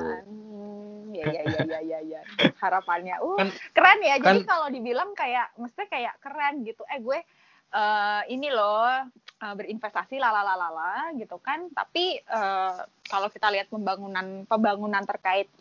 ya 1.20 1.26
ya 1.30 1.44
ya 1.44 1.62
ya 1.68 1.80
ya 1.84 2.00
ya 2.04 2.22
harapannya. 2.64 3.20
Uh 3.20 3.38
kan, 3.38 3.50
keren 3.76 4.00
ya. 4.02 4.16
Jadi 4.24 4.42
kan, 4.44 4.50
kalau 4.50 4.68
dibilang 4.72 5.12
kayak 5.14 5.52
mesti 5.60 5.84
kayak 5.92 6.16
keren 6.24 6.64
gitu. 6.64 6.88
Eh 6.88 7.00
gue 7.04 7.20
uh, 7.76 8.22
ini 8.32 8.48
loh 8.50 8.88
uh, 9.44 9.54
berinvestasi 9.56 10.18
lalalalala 10.18 11.12
gitu 11.20 11.36
kan. 11.44 11.68
Tapi 11.76 12.24
uh, 12.32 12.88
kalau 13.08 13.28
kita 13.28 13.52
lihat 13.52 13.68
pembangunan 13.68 14.48
pembangunan 14.48 15.04
terkait 15.04 15.52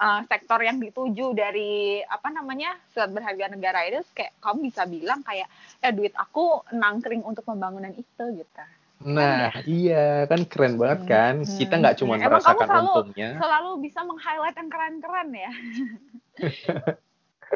uh, 0.00 0.20
sektor 0.28 0.60
yang 0.60 0.78
dituju 0.80 1.32
dari 1.32 2.00
apa 2.04 2.28
namanya 2.32 2.76
surat 2.92 3.10
berharga 3.12 3.52
negara 3.52 3.84
itu 3.88 4.04
kayak 4.12 4.36
kamu 4.40 4.68
bisa 4.68 4.82
bilang 4.84 5.20
kayak 5.24 5.48
eh 5.80 5.92
duit 5.92 6.12
aku 6.16 6.64
nangkring 6.76 7.24
untuk 7.24 7.44
pembangunan 7.44 7.92
itu 7.96 8.24
gitu 8.36 8.64
Nah, 9.06 9.54
kan, 9.54 9.62
iya 9.70 10.26
kan 10.26 10.42
keren 10.50 10.74
banget 10.74 11.00
hmm, 11.06 11.10
kan. 11.10 11.34
Hmm, 11.46 11.54
Kita 11.62 11.74
nggak 11.78 11.96
cuma 12.02 12.18
hmm. 12.18 12.26
merasakan 12.26 12.58
kamu 12.58 12.66
selalu, 12.66 12.90
untungnya. 12.90 13.30
Selalu 13.38 13.70
bisa 13.86 14.00
meng-highlight 14.02 14.56
yang 14.58 14.70
keren-keren 14.70 15.28
ya. 15.30 15.52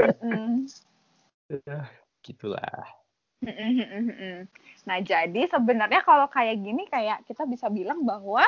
hmm. 0.22 0.54
Gitulah. 2.22 2.84
Nah, 4.86 4.98
jadi 5.02 5.42
sebenarnya 5.50 6.06
kalau 6.06 6.30
kayak 6.30 6.62
gini 6.62 6.86
kayak 6.86 7.26
kita 7.26 7.42
bisa 7.50 7.66
bilang 7.66 8.06
bahwa 8.06 8.46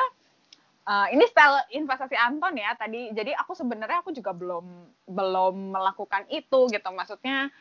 uh, 0.87 1.07
ini 1.11 1.27
style 1.27 1.59
investasi 1.75 2.15
Anton 2.15 2.55
ya 2.55 2.71
tadi. 2.79 3.11
Jadi 3.11 3.35
aku 3.35 3.51
sebenarnya 3.51 3.99
aku 3.99 4.15
juga 4.15 4.31
belum 4.31 4.65
belum 5.11 5.75
melakukan 5.75 6.23
itu 6.31 6.71
gitu. 6.71 6.89
Maksudnya 6.95 7.51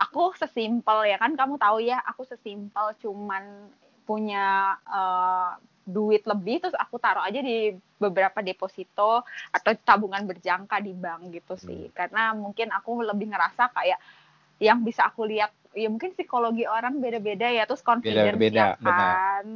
aku 0.00 0.34
sesimpel 0.34 1.06
ya 1.06 1.20
kan 1.20 1.38
kamu 1.38 1.60
tahu 1.60 1.78
ya, 1.78 2.02
aku 2.02 2.26
sesimpel 2.26 2.96
cuman 2.98 3.70
punya 4.10 4.74
uh, 4.90 5.54
duit 5.86 6.26
lebih 6.26 6.66
terus 6.66 6.74
aku 6.74 6.98
taruh 6.98 7.22
aja 7.22 7.38
di 7.38 7.78
beberapa 8.02 8.42
deposito 8.42 9.22
atau 9.54 9.70
tabungan 9.86 10.26
berjangka 10.26 10.82
di 10.82 10.90
bank 10.90 11.30
gitu 11.30 11.54
sih. 11.54 11.86
Hmm. 11.86 11.94
karena 11.94 12.22
mungkin 12.34 12.74
aku 12.74 13.06
lebih 13.06 13.30
ngerasa 13.30 13.70
kayak 13.70 14.02
yang 14.58 14.82
bisa 14.82 15.06
aku 15.06 15.30
lihat 15.30 15.54
ya 15.78 15.86
mungkin 15.86 16.10
psikologi 16.18 16.66
orang 16.66 16.98
beda-beda 16.98 17.46
ya 17.46 17.62
terus 17.70 17.86
confidence 17.86 18.34
beda, 18.34 18.74
beda, 18.76 18.82
kan. 18.82 19.46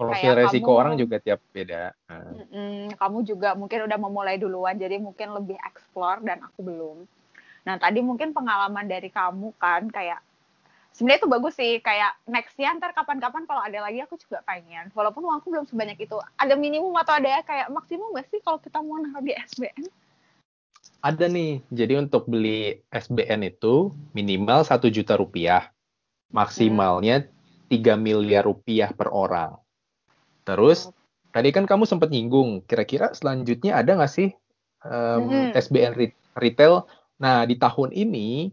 Profil 0.00 0.32
resiko 0.32 0.72
kamu, 0.72 0.80
orang 0.80 0.94
juga 0.96 1.20
tiap 1.20 1.44
beda. 1.52 1.92
Mm, 2.08 2.96
kamu 2.96 3.18
juga 3.20 3.52
mungkin 3.52 3.84
udah 3.84 3.98
memulai 4.00 4.40
duluan 4.40 4.80
jadi 4.80 4.96
mungkin 4.96 5.36
lebih 5.36 5.60
explore 5.60 6.24
dan 6.24 6.40
aku 6.40 6.64
belum. 6.64 7.04
Nah 7.68 7.76
tadi 7.76 8.00
mungkin 8.00 8.32
pengalaman 8.32 8.88
dari 8.88 9.12
kamu 9.12 9.52
kan 9.60 9.92
kayak 9.92 10.24
sebenarnya 11.00 11.24
itu 11.24 11.32
bagus 11.32 11.54
sih 11.56 11.80
kayak 11.80 12.12
next 12.28 12.52
ya 12.60 12.76
ntar 12.76 12.92
kapan-kapan 12.92 13.48
kalau 13.48 13.64
ada 13.64 13.80
lagi 13.80 14.04
aku 14.04 14.20
juga 14.20 14.44
pengen. 14.44 14.92
Walaupun 14.92 15.24
uangku 15.24 15.48
belum 15.48 15.64
sebanyak 15.64 15.96
itu. 16.04 16.20
Ada 16.36 16.60
minimum 16.60 16.92
atau 17.00 17.16
ada 17.16 17.40
kayak 17.48 17.72
maksimum 17.72 18.12
gak 18.12 18.28
sih 18.28 18.44
kalau 18.44 18.60
kita 18.60 18.84
mau 18.84 19.00
naruh 19.00 19.24
di 19.24 19.32
SBN 19.32 19.88
ada 21.00 21.26
nih. 21.26 21.64
Jadi 21.72 21.94
untuk 21.96 22.28
beli 22.28 22.80
SBN 22.92 23.48
itu 23.48 23.92
minimal 24.12 24.64
satu 24.64 24.92
juta 24.92 25.16
rupiah. 25.16 25.72
Maksimalnya 26.30 27.26
tiga 27.72 27.96
miliar 27.96 28.46
rupiah 28.46 28.92
per 28.92 29.10
orang. 29.10 29.56
Terus 30.44 30.88
oh. 30.88 30.94
tadi 31.32 31.50
kan 31.50 31.64
kamu 31.66 31.88
sempat 31.88 32.12
nyinggung 32.12 32.62
kira-kira 32.68 33.12
selanjutnya 33.16 33.80
ada 33.80 33.98
nggak 33.98 34.12
sih 34.12 34.30
um, 34.84 35.28
hmm. 35.28 35.56
SBN 35.56 35.92
retail? 36.36 36.86
Nah 37.20 37.48
di 37.48 37.56
tahun 37.56 37.90
ini 37.96 38.52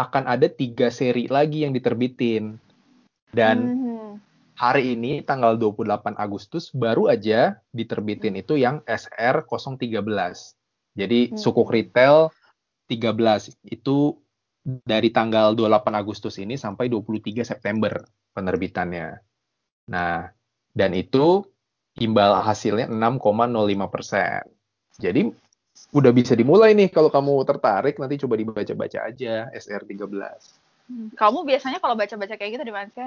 akan 0.00 0.24
ada 0.24 0.48
tiga 0.48 0.88
seri 0.88 1.28
lagi 1.28 1.68
yang 1.68 1.76
diterbitin. 1.76 2.56
Dan 3.30 3.56
mm-hmm. 3.60 4.08
hari 4.56 4.96
ini 4.96 5.20
tanggal 5.20 5.60
28 5.60 6.16
Agustus 6.16 6.72
baru 6.72 7.12
aja 7.12 7.60
diterbitin 7.76 8.34
mm-hmm. 8.34 8.42
itu 8.48 8.54
yang 8.56 8.80
SR 8.88 9.44
013. 9.44 9.76
Jadi 10.96 11.20
mm-hmm. 11.30 11.38
sukuk 11.38 11.68
retail 11.68 12.32
13 12.88 13.54
itu 13.70 14.16
dari 14.64 15.08
tanggal 15.12 15.52
28 15.54 15.94
Agustus 15.94 16.36
ini 16.40 16.56
sampai 16.56 16.88
23 16.88 17.44
September 17.44 17.92
penerbitannya. 18.34 19.08
Nah, 19.92 20.26
dan 20.74 20.90
itu 20.96 21.44
imbal 21.98 22.40
hasilnya 22.42 22.88
6,05 22.90 23.94
persen. 23.94 24.42
Jadi 25.00 25.32
udah 25.90 26.12
bisa 26.14 26.36
dimulai 26.36 26.76
nih 26.76 26.92
kalau 26.92 27.08
kamu 27.08 27.42
tertarik 27.48 27.96
nanti 27.96 28.20
coba 28.20 28.34
dibaca-baca 28.36 28.98
aja 29.08 29.48
SR13. 29.54 30.12
Hmm, 30.90 31.08
kamu 31.14 31.46
biasanya 31.46 31.78
kalau 31.78 31.94
baca-baca 31.94 32.34
kayak 32.34 32.58
gitu 32.58 32.64
di 32.66 32.74
mana 32.74 32.90
sih? 32.90 33.02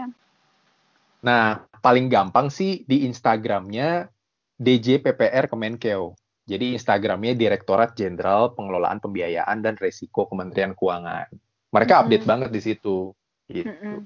Nah, 1.24 1.64
paling 1.80 2.12
gampang 2.12 2.52
sih 2.52 2.84
di 2.84 3.08
Instagramnya 3.08 4.12
DJ 4.60 5.00
PPR 5.00 5.48
Kemenkeu. 5.48 6.16
Jadi 6.44 6.76
Instagramnya 6.76 7.40
Direktorat 7.40 7.96
Jenderal 7.96 8.52
Pengelolaan 8.52 9.00
Pembiayaan 9.00 9.64
dan 9.64 9.80
Resiko 9.80 10.28
Kementerian 10.28 10.76
Keuangan. 10.76 11.32
Mereka 11.72 11.94
-hmm. 11.96 12.02
update 12.04 12.26
banget 12.28 12.50
di 12.52 12.62
situ. 12.62 13.16
Gitu. 13.48 13.72
-hmm. 13.72 14.04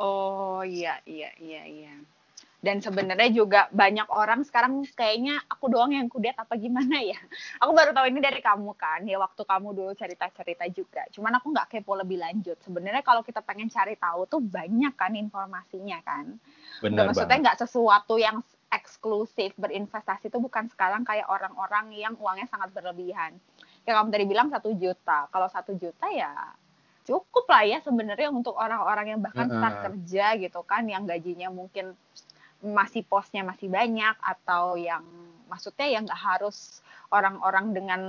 Oh 0.00 0.64
iya 0.64 0.98
iya 1.04 1.30
iya 1.38 1.62
iya 1.68 1.92
dan 2.64 2.80
sebenarnya 2.80 3.28
juga 3.28 3.68
banyak 3.68 4.08
orang 4.08 4.40
sekarang 4.40 4.88
kayaknya 4.96 5.36
aku 5.52 5.68
doang 5.68 5.92
yang 5.92 6.08
kudet 6.08 6.32
apa 6.32 6.56
gimana 6.56 6.96
ya. 7.04 7.20
Aku 7.62 7.76
baru 7.76 7.92
tahu 7.92 8.08
ini 8.08 8.24
dari 8.24 8.40
kamu 8.40 8.72
kan 8.72 9.04
ya 9.04 9.20
waktu 9.20 9.44
kamu 9.44 9.76
dulu 9.76 9.92
cerita-cerita 9.92 10.64
juga. 10.72 11.04
Cuman 11.12 11.36
aku 11.36 11.52
nggak 11.52 11.68
kepo 11.68 11.92
lebih 11.92 12.16
lanjut. 12.24 12.56
Sebenarnya 12.64 13.04
kalau 13.04 13.20
kita 13.20 13.44
pengen 13.44 13.68
cari 13.68 14.00
tahu 14.00 14.24
tuh 14.24 14.40
banyak 14.40 14.96
kan 14.96 15.12
informasinya 15.12 16.00
kan. 16.00 16.40
Benar 16.80 17.12
maksudnya 17.12 17.52
nggak 17.52 17.60
sesuatu 17.68 18.16
yang 18.16 18.40
eksklusif 18.72 19.52
berinvestasi 19.60 20.32
itu 20.32 20.38
bukan 20.40 20.66
sekarang 20.72 21.04
kayak 21.04 21.28
orang-orang 21.28 21.92
yang 21.92 22.16
uangnya 22.16 22.48
sangat 22.48 22.72
berlebihan. 22.72 23.36
Kayak 23.84 24.00
kamu 24.00 24.08
tadi 24.08 24.24
bilang 24.24 24.48
satu 24.48 24.72
juta. 24.72 25.28
Kalau 25.28 25.48
satu 25.52 25.76
juta 25.76 26.08
ya 26.08 26.32
cukup 27.04 27.44
lah 27.52 27.64
ya 27.68 27.78
sebenarnya 27.84 28.32
untuk 28.32 28.56
orang-orang 28.56 29.12
yang 29.12 29.20
bahkan 29.20 29.44
start 29.52 29.76
kerja 29.92 30.40
gitu 30.40 30.64
kan 30.64 30.88
yang 30.88 31.04
gajinya 31.04 31.52
mungkin 31.52 31.92
masih 32.64 33.04
posnya 33.04 33.44
masih 33.44 33.68
banyak 33.68 34.16
atau 34.18 34.80
yang 34.80 35.04
maksudnya 35.46 35.86
ya 35.86 35.98
nggak 36.00 36.18
harus 36.18 36.80
orang-orang 37.12 37.76
dengan 37.76 38.00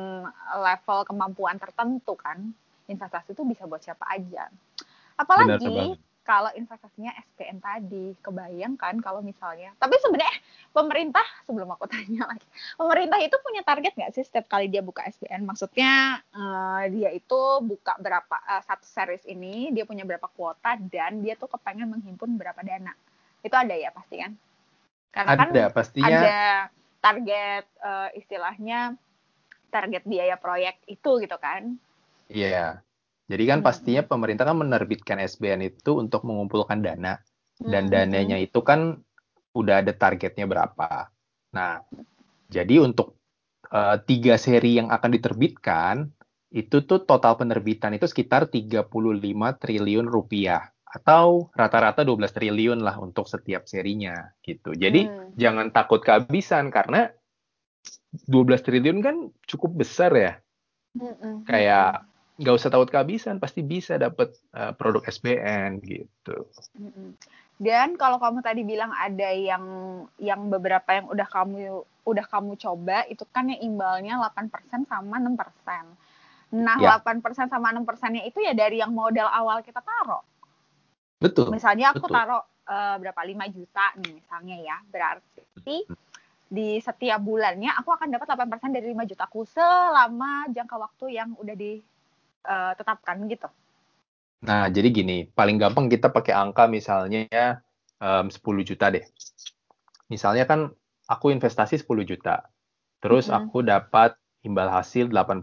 level 0.56 1.04
kemampuan 1.04 1.60
tertentu 1.60 2.16
kan. 2.16 2.56
Investasi 2.88 3.34
itu 3.34 3.44
bisa 3.44 3.68
buat 3.68 3.82
siapa 3.82 4.06
aja. 4.08 4.48
Apalagi 5.18 5.98
kalau 6.26 6.50
investasinya 6.58 7.14
SPN 7.34 7.62
tadi 7.62 8.18
kebayangkan 8.22 8.98
kalau 9.02 9.22
misalnya. 9.22 9.74
Tapi 9.78 9.98
sebenarnya 10.02 10.38
pemerintah 10.76 11.24
sebelum 11.48 11.72
aku 11.72 11.88
tanya 11.96 12.28
lagi 12.28 12.44
pemerintah 12.76 13.24
itu 13.24 13.40
punya 13.40 13.64
target 13.64 13.96
nggak 13.96 14.12
sih 14.12 14.28
setiap 14.28 14.52
kali 14.52 14.68
dia 14.68 14.84
buka 14.84 15.08
SPN 15.08 15.48
maksudnya 15.48 16.20
uh, 16.36 16.84
dia 16.92 17.16
itu 17.16 17.40
buka 17.64 17.96
berapa 17.96 18.36
uh, 18.44 18.62
satu 18.68 18.84
series 18.84 19.24
ini 19.24 19.72
dia 19.72 19.88
punya 19.88 20.04
berapa 20.04 20.28
kuota 20.36 20.76
dan 20.92 21.24
dia 21.24 21.40
tuh 21.40 21.48
kepengen 21.48 21.88
menghimpun 21.88 22.36
berapa 22.36 22.60
dana 22.60 22.92
itu 23.46 23.54
ada 23.56 23.76
ya 23.78 23.94
pasti 23.94 24.16
kan 24.18 24.34
karena 25.14 25.32
kan 25.38 25.48
ada, 25.54 25.62
kan 25.70 25.74
pastinya 25.78 26.18
ada 26.20 26.40
target 27.00 27.66
uh, 27.80 28.10
istilahnya 28.18 28.98
target 29.70 30.04
biaya 30.10 30.36
proyek 30.42 30.82
itu 30.90 31.22
gitu 31.22 31.38
kan 31.38 31.78
iya 32.34 32.50
yeah. 32.50 32.72
Jadi 33.26 33.44
kan 33.50 33.60
hmm. 33.62 33.68
pastinya 33.68 34.04
pemerintah 34.06 34.46
kan 34.46 34.58
menerbitkan 34.62 35.18
SBN 35.18 35.66
itu 35.66 35.98
untuk 35.98 36.22
mengumpulkan 36.30 36.86
dana 36.86 37.18
dan 37.58 37.90
hmm. 37.90 37.94
dananya 37.94 38.38
itu 38.38 38.62
kan 38.62 39.02
udah 39.56 39.82
ada 39.82 39.96
targetnya 39.96 40.46
berapa. 40.46 41.10
Nah, 41.56 41.82
jadi 42.52 42.84
untuk 42.86 43.18
uh, 43.74 43.98
tiga 44.06 44.38
seri 44.38 44.78
yang 44.78 44.94
akan 44.94 45.10
diterbitkan 45.18 46.14
itu 46.54 46.86
tuh 46.86 47.04
total 47.04 47.36
penerbitan 47.36 47.98
itu 47.98 48.06
sekitar 48.06 48.48
35 48.48 48.94
triliun 49.60 50.08
rupiah 50.08 50.75
atau 50.96 51.52
rata-rata 51.52 52.08
12 52.08 52.32
triliun 52.32 52.80
lah 52.80 52.96
untuk 53.04 53.28
setiap 53.28 53.68
serinya 53.68 54.32
gitu. 54.40 54.72
Jadi 54.72 55.12
hmm. 55.12 55.36
jangan 55.36 55.68
takut 55.76 56.00
kehabisan 56.00 56.72
karena 56.72 57.12
12 58.32 58.48
triliun 58.64 59.00
kan 59.04 59.16
cukup 59.44 59.76
besar 59.76 60.16
ya. 60.16 60.34
Hmm. 60.96 61.44
Kayak 61.44 62.08
nggak 62.40 62.56
usah 62.56 62.72
takut 62.72 62.88
kehabisan 62.88 63.44
pasti 63.44 63.60
bisa 63.64 64.00
dapat 64.00 64.32
uh, 64.56 64.72
produk 64.76 65.04
SBN 65.04 65.84
gitu. 65.84 66.48
Dan 67.56 67.96
kalau 67.96 68.20
kamu 68.20 68.44
tadi 68.44 68.68
bilang 68.68 68.92
ada 68.92 69.32
yang 69.32 69.64
yang 70.20 70.48
beberapa 70.52 70.92
yang 70.92 71.08
udah 71.08 71.28
kamu 71.28 71.84
udah 72.06 72.26
kamu 72.28 72.60
coba 72.60 73.08
itu 73.08 73.24
kan 73.32 73.48
yang 73.48 73.60
imbalnya 73.64 74.20
8% 74.20 74.88
sama 74.88 75.16
6%. 75.20 76.56
Nah, 76.56 76.78
ya. 76.78 77.02
8% 77.02 77.52
sama 77.52 77.74
6%-nya 77.74 78.22
itu 78.28 78.40
ya 78.44 78.54
dari 78.54 78.80
yang 78.80 78.94
modal 78.94 79.28
awal 79.32 79.64
kita 79.66 79.82
taruh. 79.82 80.22
Betul. 81.26 81.50
Misalnya 81.50 81.92
aku 81.92 82.06
taruh 82.06 82.44
uh, 82.70 82.96
berapa 83.02 83.22
5 83.22 83.56
juta 83.56 83.86
nih 83.98 84.14
misalnya 84.22 84.56
ya. 84.62 84.78
Berarti 84.86 85.78
di 86.46 86.78
setiap 86.78 87.20
bulannya 87.26 87.74
aku 87.74 87.90
akan 87.90 88.14
dapat 88.14 88.30
8% 88.38 88.78
dari 88.78 88.94
5 88.94 89.10
jutaku 89.10 89.50
selama 89.50 90.46
jangka 90.54 90.76
waktu 90.78 91.06
yang 91.18 91.34
udah 91.42 91.56
di 91.58 91.82
uh, 92.46 92.78
tetapkan 92.78 93.26
gitu. 93.26 93.50
Nah, 94.46 94.70
jadi 94.70 94.94
gini, 94.94 95.26
paling 95.26 95.58
gampang 95.58 95.90
kita 95.90 96.14
pakai 96.14 96.38
angka 96.38 96.70
misalnya 96.70 97.66
um, 97.98 98.30
10 98.30 98.38
juta 98.62 98.94
deh. 98.94 99.02
Misalnya 100.06 100.46
kan 100.46 100.70
aku 101.10 101.34
investasi 101.34 101.82
10 101.82 102.06
juta. 102.06 102.46
Terus 103.02 103.26
mm-hmm. 103.26 103.42
aku 103.50 103.58
dapat 103.66 104.12
imbal 104.46 104.70
hasil 104.70 105.10
8%. 105.10 105.42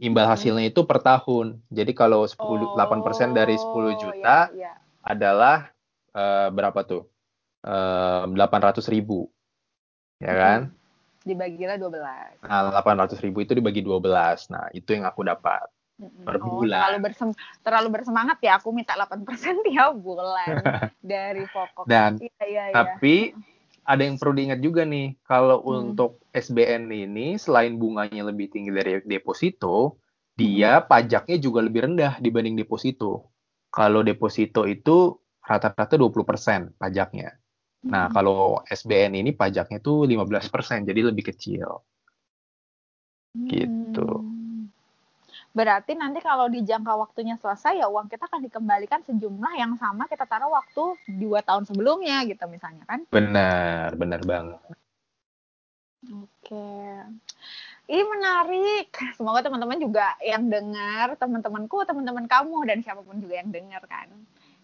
Imbal 0.00 0.26
hasilnya 0.26 0.72
itu 0.72 0.88
per 0.88 1.04
tahun. 1.04 1.60
Jadi 1.68 1.92
kalau 1.92 2.24
10 2.24 2.40
oh, 2.40 2.74
8% 2.80 3.36
dari 3.36 3.54
10 3.60 4.02
juta 4.02 4.48
iya, 4.50 4.72
iya. 4.72 4.72
Adalah 5.04 5.70
uh, 6.16 6.48
berapa 6.48 6.80
tuh? 6.88 7.04
Uh, 7.64 8.28
800 8.32 8.80
ribu. 8.88 9.28
Ya 10.20 10.32
kan? 10.32 10.60
Dibagilah 11.24 11.76
12. 11.76 12.44
Nah, 12.44 12.60
800 12.80 13.20
ribu 13.24 13.44
itu 13.44 13.52
dibagi 13.56 13.80
12. 13.84 14.52
Nah, 14.52 14.68
itu 14.72 14.96
yang 14.96 15.04
aku 15.04 15.24
dapat 15.24 15.68
per 15.94 16.36
oh, 16.42 16.58
bulan. 16.60 16.78
Terlalu, 16.82 16.98
bersem 17.06 17.28
terlalu 17.62 17.88
bersemangat 17.94 18.38
ya 18.42 18.58
aku 18.58 18.74
minta 18.74 18.98
8% 18.98 19.22
tiap 19.70 19.94
bulan 19.94 20.60
dari 21.04 21.44
pokok. 21.46 21.86
Dan 21.86 22.18
iya, 22.18 22.44
iya, 22.44 22.64
iya. 22.70 22.74
tapi 22.74 23.32
ada 23.84 24.02
yang 24.02 24.16
perlu 24.16 24.32
diingat 24.32 24.60
juga 24.64 24.82
nih, 24.88 25.12
kalau 25.28 25.60
hmm. 25.60 25.70
untuk 25.70 26.24
SBN 26.32 26.88
ini 26.88 27.36
selain 27.36 27.76
bunganya 27.76 28.32
lebih 28.32 28.48
tinggi 28.48 28.72
dari 28.72 29.04
deposito, 29.04 30.00
dia 30.34 30.80
hmm. 30.80 30.88
pajaknya 30.88 31.36
juga 31.36 31.60
lebih 31.60 31.92
rendah 31.92 32.16
dibanding 32.18 32.56
deposito. 32.56 33.33
Kalau 33.74 34.06
deposito 34.06 34.70
itu 34.70 35.18
rata-rata 35.42 35.98
20% 35.98 36.78
pajaknya. 36.78 37.34
Nah, 37.90 38.06
hmm. 38.06 38.14
kalau 38.14 38.62
SBN 38.70 39.18
ini 39.18 39.34
pajaknya 39.34 39.82
tuh 39.82 40.06
15%, 40.06 40.86
jadi 40.86 41.00
lebih 41.10 41.34
kecil. 41.34 41.82
Gitu. 43.34 44.08
Hmm. 44.08 44.70
Berarti 45.54 45.94
nanti 45.94 46.18
kalau 46.18 46.50
di 46.50 46.66
jangka 46.66 46.98
waktunya 46.98 47.38
selesai 47.38 47.78
ya 47.78 47.86
uang 47.86 48.10
kita 48.10 48.26
akan 48.26 48.42
dikembalikan 48.42 49.06
sejumlah 49.06 49.54
yang 49.54 49.78
sama 49.78 50.10
kita 50.10 50.26
taruh 50.26 50.50
waktu 50.50 50.98
dua 51.14 51.46
tahun 51.46 51.62
sebelumnya 51.62 52.26
gitu 52.26 52.42
misalnya 52.50 52.82
kan? 52.90 53.06
Benar, 53.10 53.94
benar 53.94 54.20
banget. 54.26 54.58
Oke. 56.10 56.66
Ini 57.84 58.00
menarik. 58.00 58.88
Semoga 59.18 59.44
teman-teman 59.44 59.76
juga 59.76 60.16
yang 60.24 60.48
dengar, 60.48 61.20
teman-temanku, 61.20 61.84
teman-teman 61.84 62.24
kamu 62.24 62.58
dan 62.64 62.78
siapa 62.80 63.04
pun 63.04 63.20
juga 63.20 63.44
yang 63.44 63.52
dengar 63.52 63.84
kan 63.84 64.08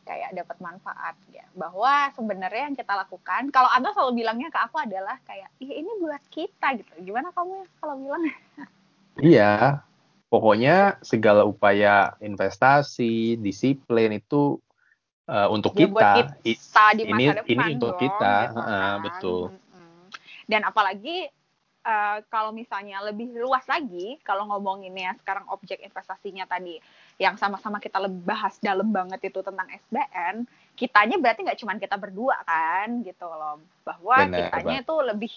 kayak 0.01 0.33
dapat 0.33 0.59
manfaat 0.59 1.15
ya 1.31 1.45
bahwa 1.55 2.11
sebenarnya 2.19 2.73
yang 2.73 2.75
kita 2.75 2.99
lakukan 2.99 3.53
kalau 3.55 3.71
anda 3.71 3.95
selalu 3.95 4.25
bilangnya 4.25 4.51
ke 4.51 4.59
aku 4.59 4.83
adalah 4.83 5.15
kayak 5.23 5.47
ini 5.63 5.87
buat 6.03 6.25
kita 6.33 6.83
gitu 6.83 6.93
gimana 7.05 7.31
kamu 7.31 7.63
ya 7.63 7.67
kalau 7.79 7.95
bilang 8.01 8.23
iya 9.23 9.85
pokoknya 10.31 11.03
segala 11.03 11.43
upaya 11.43 12.15
investasi, 12.23 13.37
disiplin 13.43 14.17
itu 14.23 14.63
uh, 15.27 15.51
untuk 15.51 15.75
ya, 15.75 15.91
kita. 15.91 16.11
kita 16.47 16.85
di 16.95 17.05
masa 17.11 17.19
ini 17.19 17.25
depan 17.35 17.51
ini 17.51 17.75
untuk 17.77 17.93
dong, 17.93 18.01
kita, 18.01 18.35
gitu 18.47 18.55
kan? 18.55 18.71
uh, 18.71 18.97
betul. 19.03 19.43
Dan 20.47 20.63
apalagi 20.67 21.31
uh, 21.85 22.19
kalau 22.29 22.53
misalnya 22.53 23.01
lebih 23.05 23.33
luas 23.37 23.65
lagi, 23.65 24.21
kalau 24.25 24.49
ngomonginnya 24.49 25.17
sekarang 25.21 25.49
objek 25.49 25.81
investasinya 25.81 26.45
tadi, 26.45 26.77
yang 27.17 27.37
sama-sama 27.37 27.81
kita 27.81 28.01
bahas 28.25 28.57
dalam 28.61 28.89
banget 28.93 29.33
itu 29.33 29.41
tentang 29.41 29.69
SBN, 29.89 30.45
kitanya 30.77 31.17
berarti 31.21 31.45
nggak 31.45 31.61
cuma 31.61 31.77
kita 31.77 31.97
berdua 31.97 32.41
kan, 32.45 33.01
gitu 33.05 33.25
loh, 33.29 33.61
bahwa 33.85 34.17
Bener, 34.29 34.49
kitanya 34.49 34.77
itu 34.85 34.95
lebih 35.01 35.33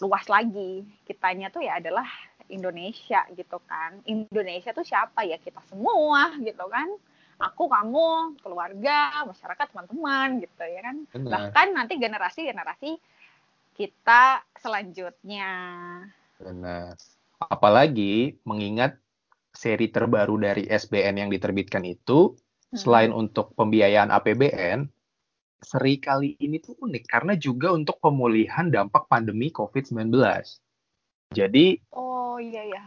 luas 0.00 0.26
lagi. 0.30 0.86
Kitanya 1.04 1.50
tuh 1.50 1.66
ya 1.66 1.82
adalah 1.82 2.06
Indonesia 2.50 3.26
gitu 3.34 3.58
kan. 3.66 4.00
Indonesia 4.06 4.70
tuh 4.70 4.86
siapa 4.86 5.26
ya 5.26 5.38
kita 5.38 5.60
semua 5.68 6.34
gitu 6.38 6.66
kan. 6.70 6.88
Aku, 7.40 7.72
kamu, 7.72 8.36
keluarga, 8.44 9.24
masyarakat, 9.24 9.72
teman-teman 9.72 10.44
gitu 10.44 10.60
ya 10.60 10.80
kan. 10.84 10.96
Benar. 11.08 11.30
Bahkan 11.32 11.66
nanti 11.72 11.96
generasi-generasi 11.96 12.90
kita 13.74 14.44
selanjutnya. 14.58 15.50
Benar. 16.40 16.96
Apalagi 17.40 18.40
mengingat 18.44 19.00
seri 19.50 19.90
terbaru 19.90 20.40
dari 20.40 20.64
SBN 20.68 21.26
yang 21.26 21.30
diterbitkan 21.32 21.82
itu 21.84 22.34
hmm. 22.72 22.78
selain 22.78 23.10
untuk 23.10 23.52
pembiayaan 23.58 24.12
APBN, 24.14 24.86
seri 25.60 26.00
kali 26.00 26.40
ini 26.40 26.62
tuh 26.62 26.76
unik 26.80 27.04
karena 27.04 27.36
juga 27.36 27.74
untuk 27.74 28.00
pemulihan 28.00 28.72
dampak 28.72 29.10
pandemi 29.10 29.52
COVID-19. 29.52 30.14
Jadi 31.30 31.66
Oh 31.92 32.38
iya 32.40 32.64
ya. 32.64 32.82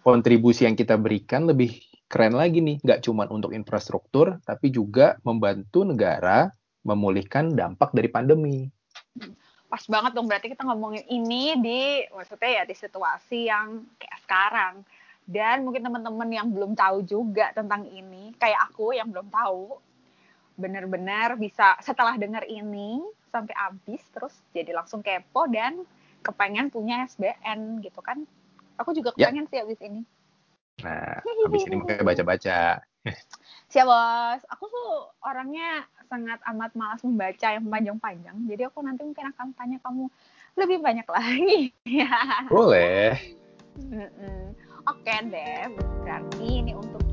Kontribusi 0.00 0.64
yang 0.64 0.78
kita 0.78 0.96
berikan 0.96 1.44
lebih 1.44 1.76
keren 2.08 2.32
lagi 2.32 2.64
nih, 2.64 2.80
nggak 2.80 3.04
cuma 3.04 3.28
untuk 3.28 3.52
infrastruktur, 3.52 4.40
tapi 4.48 4.72
juga 4.72 5.20
membantu 5.20 5.84
negara 5.84 6.48
memulihkan 6.88 7.52
dampak 7.52 7.92
dari 7.92 8.08
pandemi. 8.08 8.64
Pas 9.68 9.84
banget 9.84 10.16
dong, 10.16 10.24
berarti 10.24 10.48
kita 10.48 10.64
ngomongin 10.64 11.04
ini 11.12 11.54
di, 11.60 11.80
maksudnya 12.08 12.50
ya 12.60 12.62
di 12.64 12.72
situasi 12.72 13.52
yang 13.52 13.84
kayak 14.00 14.18
sekarang. 14.24 14.74
Dan 15.28 15.68
mungkin 15.68 15.84
teman-teman 15.84 16.28
yang 16.32 16.48
belum 16.48 16.72
tahu 16.72 17.04
juga 17.04 17.52
tentang 17.52 17.84
ini, 17.84 18.32
kayak 18.40 18.72
aku 18.72 18.96
yang 18.96 19.12
belum 19.12 19.28
tahu, 19.28 19.76
benar-benar 20.58 21.38
bisa 21.38 21.78
setelah 21.78 22.18
dengar 22.18 22.42
ini 22.50 22.98
sampai 23.30 23.54
habis 23.54 24.02
terus 24.10 24.34
jadi 24.50 24.74
langsung 24.74 25.06
kepo 25.06 25.46
dan 25.46 25.86
kepengen 26.26 26.66
punya 26.74 27.06
SBN 27.06 27.78
gitu 27.78 28.02
kan 28.02 28.26
aku 28.74 28.90
juga 28.90 29.14
ya. 29.14 29.30
kepengen 29.30 29.46
ya. 29.46 29.50
sih 29.54 29.58
abis 29.62 29.80
ini 29.86 30.02
nah 30.82 31.22
abis 31.22 31.62
ini 31.70 31.74
mungkin 31.78 32.02
baca-baca 32.02 32.82
siap 33.78 33.86
bos. 33.86 34.42
Aku 34.58 34.66
tuh 34.66 35.06
orangnya 35.22 35.86
sangat 36.10 36.42
amat 36.50 36.74
malas 36.74 36.98
membaca 37.06 37.46
yang 37.46 37.62
panjang-panjang. 37.70 38.34
Jadi 38.50 38.62
aku 38.66 38.82
nanti 38.82 39.06
mungkin 39.06 39.30
akan 39.30 39.54
tanya 39.54 39.78
kamu 39.86 40.10
lebih 40.58 40.78
banyak 40.82 41.06
lagi. 41.14 41.70
Boleh. 42.50 43.14
Oke 44.90 45.14
deh 45.30 45.70
berarti 46.02 46.46
ini 46.58 46.74
untuk 46.74 47.06